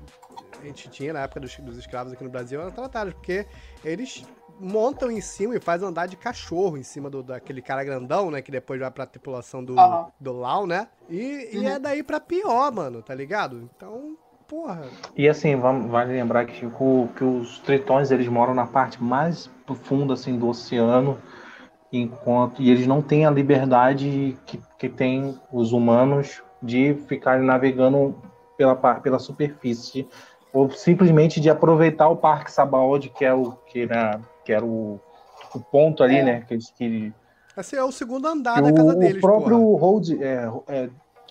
[0.59, 3.45] a gente tinha na época dos, dos escravos aqui no Brasil eram tratados, porque
[3.83, 4.25] eles
[4.59, 8.41] montam em cima e fazem andar de cachorro em cima do, daquele cara grandão, né?
[8.41, 10.07] Que depois vai pra tripulação do, Aham.
[10.19, 10.87] do Lau, né?
[11.09, 11.67] E, e Uhum.
[11.67, 13.69] é daí pra pior, mano, tá ligado?
[13.75, 14.15] Então,
[14.47, 14.83] porra.
[15.15, 19.47] E assim, vamos- vale lembrar que, o- que os tritões eles moram na parte mais
[19.65, 21.17] profunda assim, do oceano,
[21.91, 28.15] enquanto e eles não têm a liberdade que, que tem os humanos de ficarem navegando
[28.57, 30.07] pela, pela superfície,
[30.53, 34.99] ou simplesmente de aproveitar o Parque Sabaody, que é o que, né, que era o,
[35.55, 36.23] o ponto ali, É.
[36.23, 36.41] né?
[36.47, 37.11] Que, eles- que,
[37.57, 39.81] Esse é o segundo andar que da o, casa o deles, próprio porra.
[39.81, 40.89] Hold, é, é,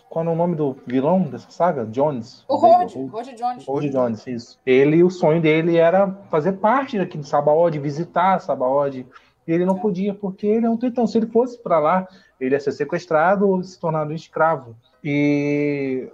[0.09, 1.87] qual é o nome do vilão dessa saga?
[1.87, 2.45] Jones.
[2.49, 3.65] O Rod, Rod Jones.
[3.65, 4.59] Rod Jones, isso.
[4.67, 9.07] Ele, o sonho dele era fazer parte daqui de Sabaody, visitar Sabaody.
[9.51, 11.09] E ele não podia, porque ele é um tritão.
[11.09, 12.07] Se ele fosse para lá,
[12.41, 14.77] ele ia ser sequestrado ou se tornar um escravo.
[15.03, 16.09] E,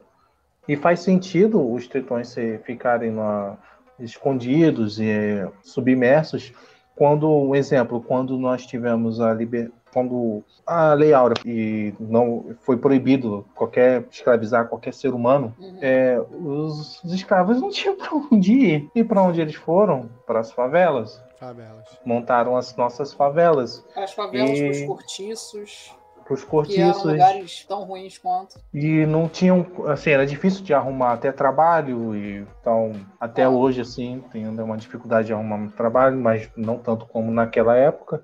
[0.66, 3.59] e faz sentido os tritões se, ficarem lá
[4.01, 6.55] escondidos e submersos.
[6.95, 9.70] Quando, um exemplo, quando nós tivemos a liber...
[9.93, 15.78] quando a Lei Áurea e não foi proibido qualquer escravizar qualquer ser humano, Uhum.
[15.82, 18.91] é, os, os escravos não tinham para onde ir.
[18.95, 20.09] E para onde eles foram?
[20.26, 21.22] Para as favelas.
[21.39, 21.84] Favelas.
[22.05, 23.84] Montaram as nossas favelas.
[23.95, 26.47] As favelas E- pros cortiços, Para os que
[26.80, 27.05] eram cortiços.
[27.05, 28.59] lugares tão ruins quanto.
[28.72, 29.66] E não tinham.
[29.87, 32.16] Assim, era difícil de arrumar até trabalho.
[32.16, 33.51] E, então, até Ah.
[33.51, 37.76] hoje, assim, tem ainda uma dificuldade de arrumar um trabalho, mas não tanto como naquela
[37.76, 38.22] época.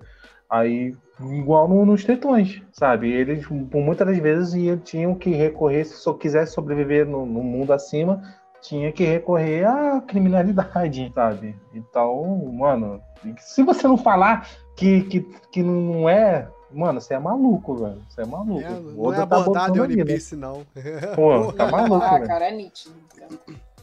[0.51, 0.95] Aí,
[1.31, 3.11] igual no- nos tritões, sabe?
[3.11, 7.43] Eles, por muitas das vezes, iam, tinham que recorrer, se só quisesse sobreviver no, no
[7.43, 8.23] mundo acima,
[8.63, 11.55] tinha que recorrer à criminalidade, sabe?
[11.75, 13.03] Então, mano,
[13.39, 16.49] se você não falar que, que, que não é.
[16.71, 18.01] Mano, você é maluco, velho.
[18.09, 18.61] Você é maluco.
[18.63, 20.05] É, não Oda é tá abordado em botando One né?
[20.05, 20.63] Piece, não.
[21.15, 22.27] Pô, tá maluco, Ah, velho.
[22.27, 22.95] cara, é nítido.
[23.15, 23.29] cara.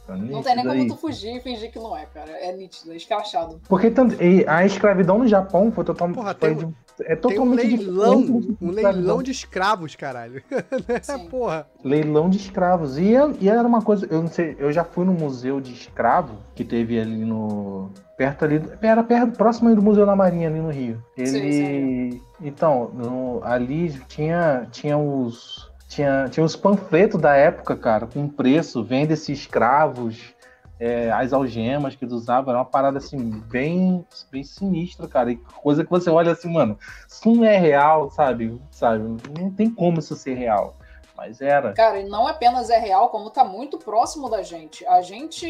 [0.06, 2.32] Tá Não tem nem como tu fugir e fingir que não é, cara.
[2.32, 3.60] É nítido, é escrachado.
[3.68, 4.16] Porque tanto-
[4.48, 6.16] a escravidão no Japão foi totalmente.
[6.16, 9.30] Porra, foi tem um- de- é Tem um totalmente leilão, diferente de um leilão de
[9.30, 10.42] escravos, caralho.
[11.02, 11.28] Sim.
[11.28, 11.66] Porra.
[11.84, 12.98] Leilão de escravos.
[12.98, 15.72] E, é- e era uma coisa, eu não sei, eu já fui no museu de
[15.72, 17.90] escravo que teve ali no.
[18.16, 18.62] Perto ali.
[18.82, 21.02] Era perto, próximo do Museu da Marinha, ali no Rio.
[21.16, 21.28] Ele.
[21.28, 25.70] Sim, Então, no- ali tinha, tinha os.
[25.88, 30.32] Tinha, tinha os panfletos da época, cara, com preço, vende-se escravos,
[30.80, 33.18] é, as algemas que eles usavam, era uma parada assim,
[33.50, 35.30] bem, bem sinistra, cara.
[35.30, 38.58] E coisa que você olha assim, mano, isso não é real, sabe?
[38.70, 39.04] Sabe?
[39.38, 40.74] Não tem como isso ser real.
[41.14, 41.74] Mas era.
[41.74, 44.86] Cara, e não apenas é real, como tá muito próximo da gente.
[44.86, 45.46] A gente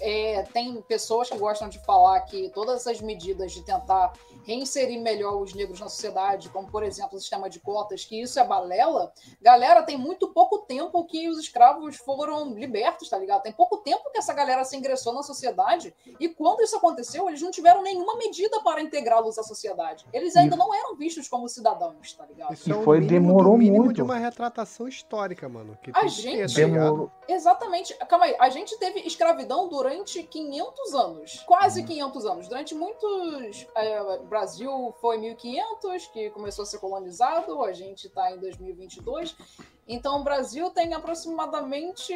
[0.00, 4.12] é, tem pessoas que gostam de falar que todas essas medidas de tentar
[4.44, 8.40] reinserir melhor os negros na sociedade, como por exemplo o sistema de cotas, que isso
[8.40, 13.42] é balela, galera, tem muito pouco tempo que os escravos foram libertos, tá ligado?
[13.42, 17.42] Tem pouco tempo que essa galera se ingressou na sociedade e quando isso aconteceu, eles
[17.42, 20.06] não tiveram nenhuma medida para integrá-los à sociedade.
[20.12, 22.54] Eles ainda não eram vistos como cidadãos, tá ligado?
[22.54, 23.96] Isso E é o foi- mínimo demorou do mínimo muito.
[23.96, 25.76] de uma retratação histórica, mano.
[25.82, 26.72] Que A gente- tá ligado?
[26.86, 27.10] Demorou.
[27.28, 27.94] Exatamente.
[28.08, 28.36] Calma aí.
[28.38, 29.87] A gente teve escravidão durante
[30.22, 31.44] 500 anos.
[31.46, 32.48] Quase 500 anos.
[32.48, 33.66] Durante muitos.
[33.74, 37.62] é, Brasil foi 1500, que começou a ser colonizado.
[37.64, 39.36] A gente está em 2022.
[39.90, 42.12] Então o Brasil tem aproximadamente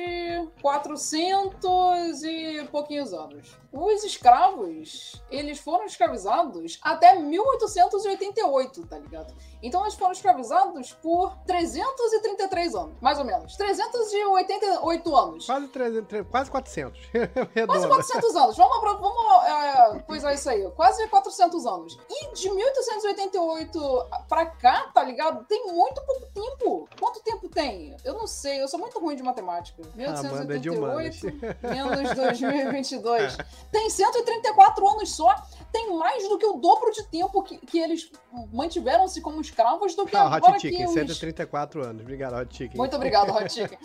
[0.60, 3.56] 400 e pouquinhos anos.
[3.72, 9.34] Os escravos, eles foram escravizados até 1888, tá ligado?
[9.62, 13.56] Então eles foram escravizados por 333 anos, mais ou menos.
[13.56, 15.46] 388 anos.
[15.46, 17.00] Quase, 300, tre- quase 400.
[17.32, 17.88] Quase Redondo.
[17.88, 18.56] 400 anos.
[18.56, 20.70] Vamos, vamos é, coisar isso aí.
[20.72, 21.98] Quase 400 anos.
[22.10, 25.44] E de 1888 pra cá, tá ligado?
[25.46, 26.88] Tem muito pouco tempo.
[27.00, 27.61] Quanto tempo tem?
[28.04, 28.62] Eu não sei.
[28.62, 29.82] Eu sou muito ruim de matemática.
[30.06, 31.22] Amanda é de humanas.
[31.22, 33.36] 1888 menos 2022.
[33.70, 35.34] Tem 134 anos só.
[35.70, 38.10] Tem mais do que o dobro de tempo que, que eles
[38.52, 40.92] mantiveram-se como escravos do que Ah, agora Hot que Chicken, os...
[40.92, 42.02] 134 anos.
[42.02, 42.76] Obrigado, Hot Chicken.
[42.76, 43.78] Muito obrigado, Hot Chicken.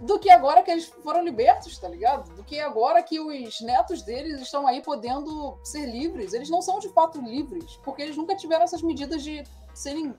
[0.00, 2.32] Do que agora que eles foram libertos, tá ligado?
[2.34, 6.32] Do que agora que os netos deles estão aí podendo ser livres.
[6.32, 10.14] Eles não são de fato livres, porque eles nunca tiveram essas medidas de serem,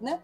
[0.00, 0.20] né?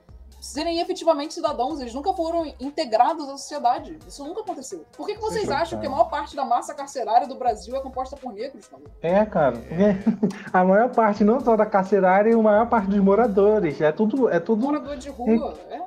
[0.47, 3.99] Serem efetivamente cidadãos, eles nunca foram integrados à sociedade.
[4.07, 4.84] Isso nunca aconteceu.
[4.97, 5.80] Por que, que vocês Isso, acham cara.
[5.80, 8.82] que a maior parte da massa carcerária do Brasil é composta por negros, cara?
[9.03, 9.57] É, cara.
[9.57, 13.80] porque A maior parte, não só da carcerária, e a maior parte dos moradores.
[13.80, 15.80] É tudo, é tudo, Morador de rua, é?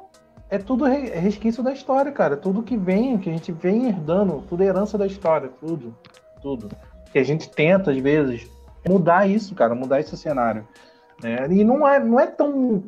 [0.49, 2.35] é tudo re- resquício da história, cara.
[2.35, 5.95] Tudo que vem, que a gente vem herdando, tudo é herança da história, tudo.
[6.41, 6.69] Tudo.
[7.11, 8.47] Que a gente tenta, às vezes,
[8.87, 10.67] mudar isso, cara, mudar esse cenário.
[11.23, 11.47] né?
[11.49, 12.83] E não é, não é tão.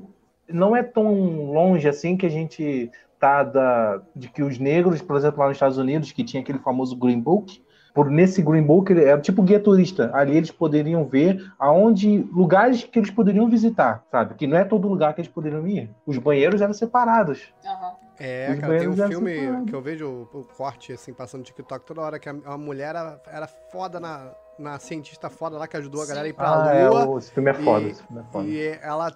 [0.53, 5.15] Não é tão longe assim que a gente tá da, de que os negros, por
[5.15, 8.91] exemplo, lá nos Estados Unidos, que tinha aquele famoso Green Book, por nesse Green Book
[8.91, 10.09] ele era tipo guia turista.
[10.13, 14.33] Ali eles poderiam ver aonde lugares que eles poderiam visitar, sabe?
[14.35, 15.89] Que não é todo lugar que eles poderiam ir.
[16.05, 17.53] Os banheiros eram separados.
[17.65, 17.91] Aham.
[18.23, 19.65] É, Os cara, tem um filme separaram.
[19.65, 22.89] que eu vejo o, corte, assim, passando no TikTok toda hora, que a, a mulher
[22.95, 26.63] era, era foda na, na cientista foda lá que ajudou a galera a ir pra
[26.69, 27.07] Ah, é, lua.
[27.07, 27.85] o- esse filme é foda.
[27.87, 28.47] e- esse filme é foda.
[28.47, 29.11] E ela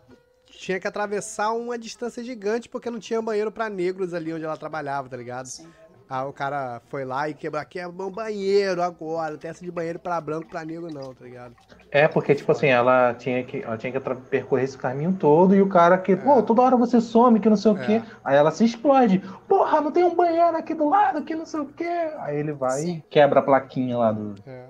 [0.58, 4.58] tinha que atravessar uma distância gigante porque não tinha banheiro pra negros ali onde ela
[4.58, 5.45] trabalhava, tá ligado?
[5.47, 5.68] Sim.
[6.08, 9.66] Aí o cara foi lá e quebrou aqui é um banheiro agora, não tem essa
[9.66, 11.56] de banheiro pra branco, pra negro não, tá ligado?
[11.89, 13.99] É, porque, tipo assim, ela tinha que, ela tinha que
[14.30, 17.58] percorrer esse caminho todo e o cara que, pô, toda hora você some, que não
[17.58, 17.86] sei o É.
[17.86, 18.03] quê.
[18.24, 19.18] Aí ela se explode.
[19.47, 22.12] Porra, não tem um banheiro aqui do lado, que não sei o quê.
[22.20, 22.97] Aí ele vai Sim.
[22.97, 24.36] e quebra a plaquinha lá do.
[24.45, 24.66] É.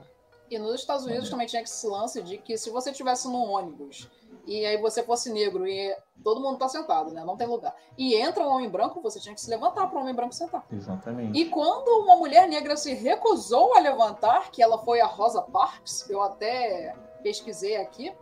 [0.49, 4.09] E nos Estados Unidos também tinha esse lance de que se você estivesse num ônibus
[4.47, 7.23] e aí você fosse negro e todo mundo tá sentado, né?
[7.23, 7.75] Não tem lugar.
[7.97, 10.65] E entra um homem branco, você tinha que se levantar para o homem branco sentar.
[10.71, 11.39] Exatamente.
[11.39, 16.09] E quando uma mulher negra se recusou a levantar, que ela foi a Rosa Parks,
[16.09, 18.13] eu até pesquisei aqui,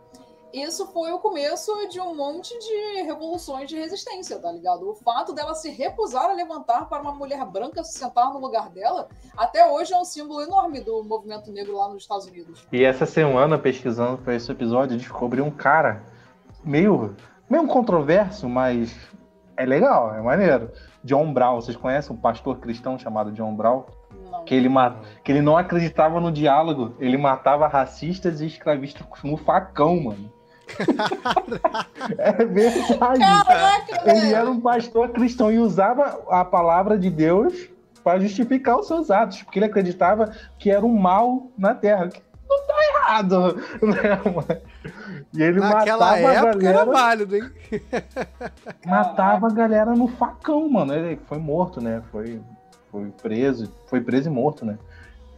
[0.54, 4.88] isso foi o começo de um monte de revoluções de resistência, tá ligado?
[4.88, 8.70] O fato dela se recusar a levantar para uma mulher branca se sentar no lugar
[8.70, 12.64] dela, até hoje é um símbolo enorme do movimento negro lá nos Estados Unidos.
[12.70, 16.04] E essa semana, pesquisando para esse episódio, descobri um cara
[16.64, 17.14] meio,
[17.48, 18.96] meio controverso, mas
[19.56, 20.70] é legal, é maneiro.
[21.02, 23.84] John Brown, vocês conhecem um pastor cristão chamado John Brown?
[24.30, 24.44] Não.
[24.44, 24.68] Que ele,
[25.22, 30.32] que ele não acreditava no diálogo, ele matava racistas e escravistas no facão, mano.
[32.18, 33.20] é verdade.
[33.20, 37.68] Caraca, Ele era um pastor cristão e usava a palavra de Deus
[38.02, 42.08] para justificar os seus atos, porque ele acreditava que era um mal na terra.
[42.54, 44.60] Que não tá errado, né, mano?
[45.32, 47.50] E ele Naquela matava a época era galera, válido, hein?
[48.86, 50.94] matava a galera no facão, mano.
[50.94, 52.02] Ele foi morto, né?
[52.12, 52.40] Foi,
[52.90, 54.78] foi preso, foi preso e morto, né?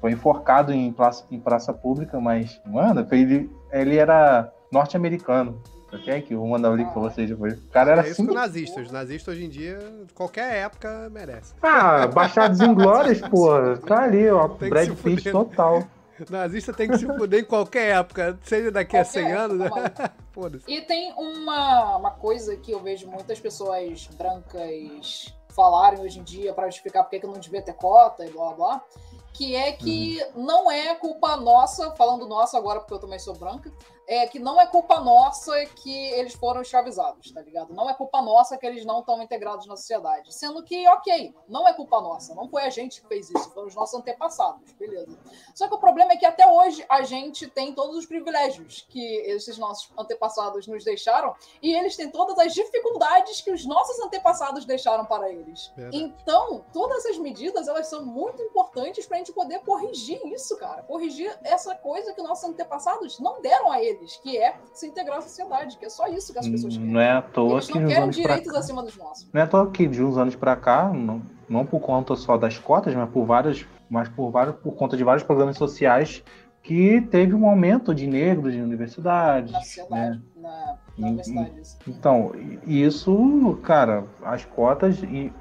[0.00, 5.60] Foi enforcado em praça, em praça pública, mas, mano, ele, ele era norte-americano.
[5.92, 7.54] Até aqui, eu vou mandar o link pra vocês depois.
[7.54, 8.26] O cara era é isso assim.
[8.26, 8.86] com nazistas.
[8.86, 9.78] Os nazistas hoje em dia,
[10.14, 11.54] qualquer época, merece.
[11.62, 13.48] Ah, Baixados Inglórios, pô.
[13.86, 14.48] Tá ali, ó.
[14.48, 15.32] Tem que Brad Pitt fuder.
[15.32, 15.84] total.
[16.30, 19.66] Nazista tem que se fuder em qualquer época, seja daqui a Qualquer 100 anos, né?
[19.66, 20.64] época, Foda-se.
[20.70, 26.52] E tem uma, uma coisa que eu vejo muitas pessoas brancas falarem hoje em dia
[26.52, 28.84] para justificar porque que não devia ter cota e blá blá,
[29.32, 33.72] que é que não é culpa nossa, falando nossa agora porque eu também sou branca,
[34.06, 37.74] é que não é culpa nossa que eles foram escravizados, tá ligado?
[37.74, 40.34] Não é culpa nossa que eles não estão integrados na sociedade.
[40.34, 43.66] Sendo que, ok, não é culpa nossa, não foi a gente que fez isso, foram
[43.66, 45.18] os nossos antepassados, beleza.
[45.54, 49.16] Só que o problema é que até hoje a gente tem todos os privilégios que
[49.22, 54.64] esses nossos antepassados nos deixaram e eles têm todas as dificuldades que os nossos antepassados
[54.64, 55.72] deixaram para eles.
[55.76, 55.96] Verdade.
[55.96, 60.82] Então, todas essas medidas, elas são muito importantes pra gente poder corrigir isso, cara.
[60.82, 65.20] Corrigir essa coisa que nossos antepassados não deram a eles, que é se integrar à
[65.20, 66.92] sociedade, que é só isso que as pessoas querem.
[66.92, 68.58] Não é à toa Eles que não querem direitos cá.
[68.58, 69.28] acima dos nossos.
[69.32, 72.36] Não é à toa que de uns anos pra cá, não, não por conta só
[72.36, 76.22] das cotas, mas por várias, mas por vários, por conta de vários programas sociais
[76.62, 79.52] que teve um aumento de negros em universidades.
[79.52, 80.22] Na sociedade, né?
[80.36, 81.60] na, na Hum, universidade.
[81.60, 81.76] isso.
[81.86, 82.32] Então,
[82.66, 85.32] isso, cara, as cotas e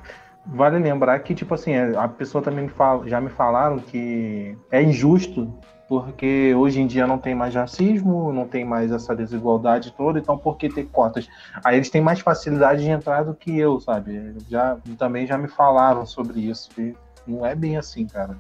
[0.46, 4.84] vale lembrar que tipo assim, a pessoa também me fala, já me falaram que é
[4.84, 5.52] injusto
[5.88, 10.38] porque hoje em dia não tem mais racismo, não tem mais essa desigualdade toda, então
[10.38, 11.28] por que ter cotas?
[11.64, 14.36] Aí eles têm mais facilidade de entrar do que eu, sabe?
[14.50, 16.70] Já também já me falaram sobre isso.
[16.78, 16.96] E
[17.28, 18.36] não é bem assim, cara.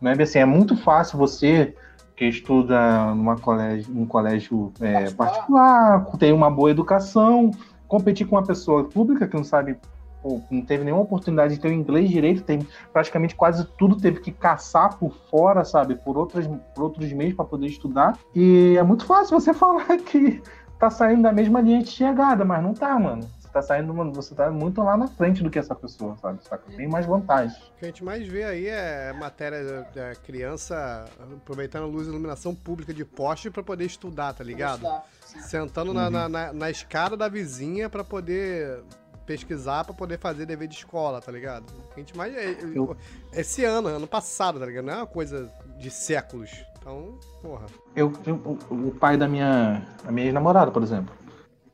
[0.00, 0.40] Não é bem assim.
[0.40, 1.74] É muito fácil você
[2.16, 5.30] que estuda numa colégio, um colégio é, Particular.
[5.30, 7.52] particular, tem uma boa educação,
[7.86, 9.76] competir com uma pessoa pública que não sabe,
[10.22, 14.20] pô, não teve nenhuma oportunidade de ter o inglês direito, tem praticamente quase tudo teve
[14.20, 18.18] que caçar por fora, sabe, por outras, por outros meios para poder estudar.
[18.34, 20.42] E é muito fácil você falar que
[20.78, 23.28] tá saindo da mesma linha de chegada, mas não tá, mano.
[23.38, 26.42] Você tá saindo, mano, você tá muito lá na frente do que essa pessoa, sabe?
[26.44, 26.70] Saca?
[26.76, 27.56] Tem mais vantagens.
[27.56, 32.10] O que a gente mais vê aí é matéria da criança aproveitando a luz e
[32.10, 34.82] iluminação pública de poste pra poder estudar, tá ligado?
[34.84, 35.04] Estudar.
[35.46, 38.82] Sentando na, na, na, na escada da vizinha pra poder
[39.28, 41.66] pesquisar, pra poder fazer dever de escola, tá ligado?
[41.94, 42.34] A gente mais.
[42.34, 42.96] é- é- Eu-
[43.32, 44.86] Esse ano, ano passado, tá ligado?
[44.86, 46.50] Não é uma coisa de séculos.
[46.80, 47.66] Então, porra.
[47.94, 51.14] Eu, eu- o, pai da minha, a minha ex-namorada, por exemplo,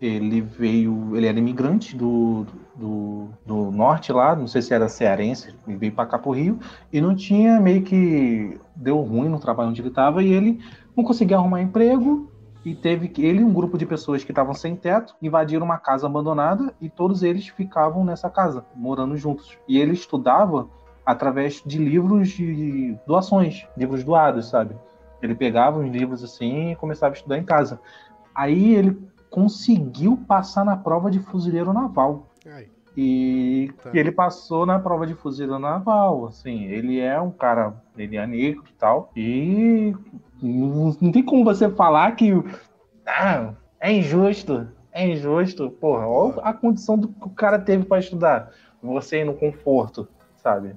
[0.01, 2.45] ele veio, ele era imigrante do,
[2.75, 6.59] do, do norte lá, não sei se era cearense, ele veio para cá pro Rio
[6.93, 10.61] e não tinha meio que deu ruim no trabalho onde ele estava e ele
[10.97, 12.29] não conseguia arrumar emprego
[12.65, 15.79] e teve que ele e um grupo de pessoas que estavam sem teto invadiram uma
[15.79, 20.69] casa abandonada e todos eles ficavam nessa casa morando juntos e ele estudava
[21.05, 24.75] através de livros de doações, livros doados, sabe?
[25.21, 27.81] Ele pegava os livros assim e começava a estudar em casa.
[28.35, 28.99] Aí ele
[29.29, 32.29] conseguiu passar na prova de fuzileiro naval.
[32.47, 33.91] Ai, E, Tá.
[33.93, 36.27] e ele passou na prova de fuzileiro naval.
[36.27, 39.11] Assim, ele é um cara, ele é negro e tal.
[39.17, 39.95] E
[40.43, 42.33] não, não tem como você falar que
[43.07, 44.69] ah, é injusto.
[44.93, 45.71] É injusto.
[45.71, 48.51] Porra, olha a condição do que o cara teve para estudar.
[48.83, 50.77] Você ir no conforto, sabe?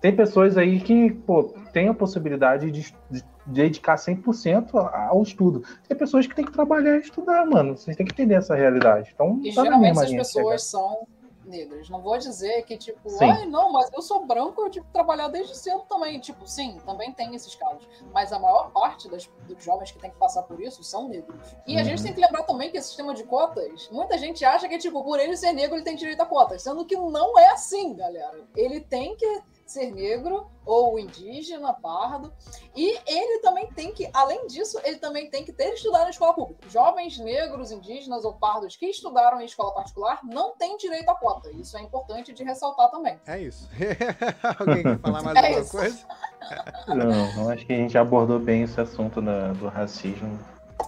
[0.00, 5.62] Tem pessoas aí que, pô, tem a possibilidade de, de dedicar 100% ao estudo.
[5.86, 7.76] Tem pessoas que têm que trabalhar e estudar, mano.
[7.76, 9.10] Vocês têm que entender essa realidade.
[9.14, 10.18] Então, E tá geralmente essas chegar.
[10.22, 11.06] pessoas são
[11.44, 11.88] negras.
[11.88, 13.24] Não vou dizer que, tipo, Sim.
[13.24, 16.18] ai, não, mas eu sou branco, eu tive que trabalhar desde cedo também.
[16.20, 17.86] Tipo, sim, também tem esses casos.
[18.12, 21.54] Mas a maior parte das, dos jovens que tem que passar por isso são negros.
[21.66, 21.84] E a Uhum.
[21.86, 25.02] gente tem que lembrar também que esse sistema de cotas, muita gente acha que, tipo,
[25.02, 26.62] por ele ser negro, ele tem direito a cotas.
[26.62, 28.40] Sendo que não é assim, galera.
[28.56, 29.42] Ele tem que
[29.72, 32.32] ser negro ou indígena, pardo.
[32.76, 36.34] E ele também tem que, além disso, ele também tem que ter estudado em escola
[36.34, 36.68] pública.
[36.68, 41.50] Jovens negros, indígenas ou pardos que estudaram em escola particular não têm direito à cota.
[41.50, 43.18] Isso é importante de ressaltar também.
[43.26, 43.68] é isso.
[44.58, 45.76] Alguém quer falar mais É alguma isso.
[45.76, 45.98] coisa?
[46.88, 50.38] Não, não acho que a gente abordou bem esse assunto da- do racismo.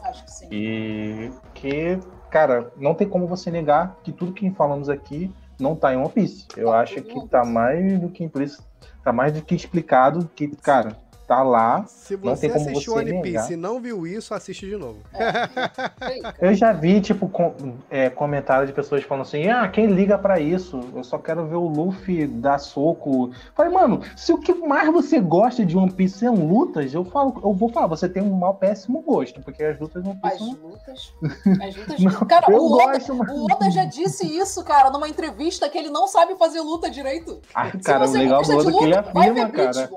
[0.02, 0.48] Acho que sim.
[0.50, 5.94] E que, cara, não tem como você negar que tudo que falamos aqui não tá
[5.94, 6.46] em One Piece.
[6.56, 8.64] Eu Tá acho que tá mais do que implícito,
[9.04, 10.96] tá mais do que explicado que, cara,
[11.26, 11.84] tá lá.
[11.86, 14.76] Se Não você tem como assistiu você One Piece e não viu isso, assiste de
[14.76, 14.98] novo.
[15.12, 16.34] Cara.
[16.40, 17.54] Eu já vi, tipo, com,
[17.90, 20.80] é, comentário de pessoas falando assim, ah, quem liga pra isso?
[20.94, 23.30] Eu só quero ver o Luffy dar soco.
[23.54, 27.40] Falei, mano, se o que mais você gosta de One Piece são lutas, eu falo,
[27.42, 30.58] eu vou falar, você tem um mau péssimo gosto, porque as lutas One As são...
[30.62, 31.14] lutas.
[31.62, 32.00] As lutas.
[32.00, 33.30] Não, cara, eu o Oda, gosto, mas...
[33.30, 37.40] o Oda já disse isso, cara, numa entrevista que ele não sabe fazer luta direito.
[37.54, 39.90] Ah, Se cara, o legal do Oda é que ele luta, vai afirma, cara.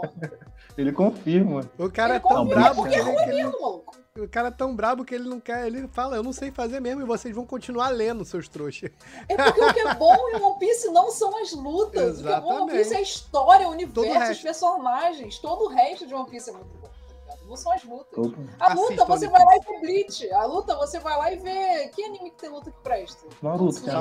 [0.78, 1.62] Ele confirma.
[1.78, 3.96] O cara Ele é tão brabo que é ele, que ele- maluco.
[4.18, 5.66] o cara é tão brabo que ele não quer.
[5.66, 8.92] Ele fala, eu não sei fazer mesmo, e vocês vão continuar lendo, seus trouxas.
[9.28, 12.20] É porque o que é bom em One Piece não são as lutas.
[12.20, 14.44] O que é bom em One Piece é a história, o universo, os resto.
[14.44, 15.40] personagens.
[15.40, 16.88] Todo o resto de One Piece é muito bom.
[17.28, 17.34] tá?
[17.48, 18.34] Não são as lutas.
[18.60, 20.32] A Assista luta, você One vai lá e vê Bleach.
[20.32, 21.88] A luta, você vai lá e vê.
[21.90, 23.26] Que anime que tem luta que presta?
[23.42, 23.94] Naruto tem.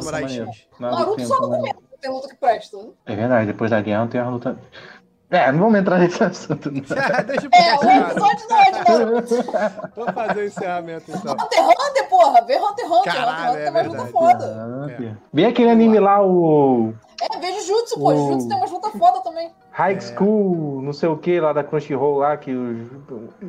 [0.79, 2.77] Naruto tem só no começo tem luta que presta.
[3.07, 4.59] É verdade, depois da guerra não tem a luta.
[5.29, 6.71] É, não vamos entrar nesse assunto.
[6.71, 6.81] Não.
[7.27, 9.35] Deixa o É, o episódio não é de Naruto.
[9.97, 11.33] Vamos fazer o encerramento então.
[11.33, 12.43] Hunter x Hunter, porra.
[12.43, 13.13] Vê Hunter x Hunter.
[13.13, 15.17] Caralho, Hunter x Hunter é tem uma luta foda.
[15.33, 18.13] Vê aquele anime lá, o É, vê Jujutsu, pô.
[18.13, 19.51] O- Jujutsu tem uma luta foda também.
[19.73, 22.53] High School, não sei o que, lá da Crunchyroll lá, que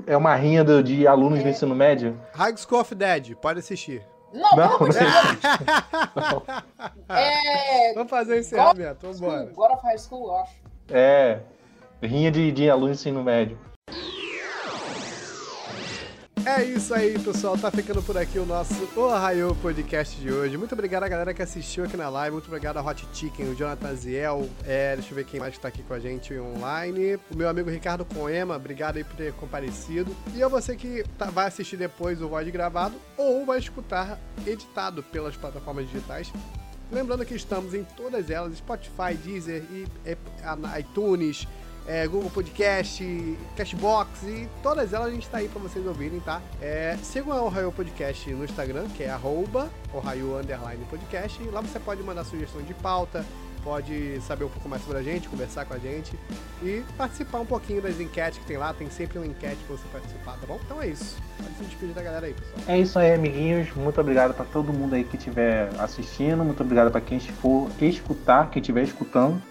[0.08, 2.20] é uma rinha do- de alunos do ensino médio.
[2.34, 4.02] High School of Dead, pode assistir.
[4.34, 4.80] Não, Não, de não.
[4.90, 6.44] Deus.
[7.10, 7.94] É.
[7.94, 9.52] Vamos fazer o encerramento, vambora.
[9.54, 10.54] God of High School, eu acho.
[10.90, 11.40] É,
[12.02, 13.58] rinha de, de alunos do ensino médio.
[16.46, 17.58] É isso aí, pessoal.
[17.58, 20.56] Tá ficando por aqui o nosso Ohio Podcast de hoje.
[20.56, 22.32] Muito obrigado a galera que assistiu aqui na live.
[22.36, 24.50] Muito obrigado a Hot Chicken, o Jonathan Ziel.
[24.66, 27.18] É, deixa eu ver quem mais tá aqui com a gente online.
[27.30, 30.16] O meu amigo Ricardo Coema, obrigado aí por ter comparecido.
[30.34, 35.04] E a você que tá- vai assistir depois o VOD gravado ou vai escutar editado
[35.04, 36.32] pelas plataformas digitais.
[36.90, 39.86] Lembrando que estamos em todas elas: Spotify, Deezer, e,
[40.80, 41.46] iTunes,
[41.88, 46.42] é, Google Podcast, Cashbox e todas elas a gente tá aí pra vocês ouvirem, tá?
[46.62, 49.70] É, sigam a Ohio Podcast no Instagram, que é arroba
[50.90, 51.42] Podcast.
[51.46, 53.26] Lá você pode mandar sugestão de pauta,
[53.64, 56.14] pode saber um pouco mais sobre a gente, conversar com a gente
[56.62, 58.74] e participar um pouquinho das enquetes que tem lá.
[58.74, 60.60] Tem sempre uma enquete pra você participar, tá bom?
[60.66, 61.18] Então é isso.
[61.38, 62.62] Pode se despedir da galera aí, pessoal.
[62.68, 63.74] É isso aí, amiguinhos.
[63.74, 66.44] Muito obrigado pra todo mundo aí que estiver assistindo.
[66.44, 69.42] Muito obrigado pra quem for escutar, quem estiver escutando.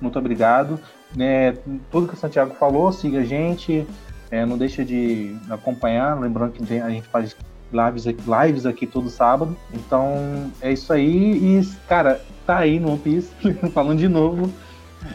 [0.00, 0.80] Muito obrigado.
[1.16, 1.52] Né,
[1.90, 3.86] tudo que o Santiago falou, siga a gente.
[4.30, 6.18] É, não deixa de acompanhar.
[6.18, 7.36] Lembrando que a gente faz
[7.72, 9.56] lives aqui, lives aqui todo sábado.
[9.72, 11.58] Então é isso aí.
[11.58, 13.30] E, cara, tá aí no One Piece,
[13.72, 14.50] falando de novo.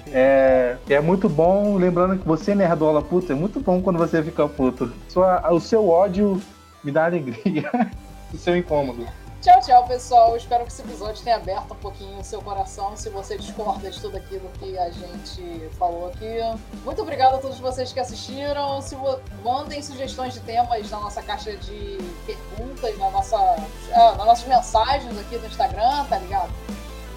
[0.07, 4.47] É, é muito bom, lembrando que você, nerdola puta, é muito bom quando você fica
[4.47, 4.91] puto.
[5.07, 6.41] Sua, o seu ódio
[6.83, 7.71] me dá alegria.
[8.33, 9.05] o seu incômodo.
[9.47, 10.35] Tchau, tchau, pessoal.
[10.35, 12.97] Espero que esse episódio tenha aberto um pouquinho o seu coração.
[12.97, 16.35] Se você discorda de tudo aquilo que a gente falou aqui.
[16.83, 18.81] Muito obrigado a todos vocês que assistiram.
[18.81, 18.97] Se
[19.45, 25.17] Mandem sugestões de temas na nossa caixa de perguntas, na nossa, ah, nas nossas mensagens
[25.17, 26.51] aqui no Instagram, tá ligado?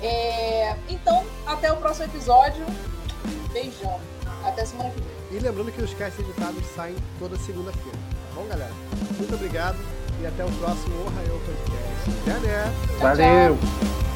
[0.00, 2.64] É, Então, até o próximo episódio.
[3.52, 3.98] Beijão.
[4.44, 5.10] Até semana que vem.
[5.32, 8.72] E lembrando que os casts editados saem toda segunda-feira, tá bom, galera?
[9.18, 12.10] Muito obrigado e até o próximo Ohio Podcast.
[12.22, 12.74] Até, né?
[12.86, 12.98] Tchau, tchau.
[13.00, 14.09] Valeu!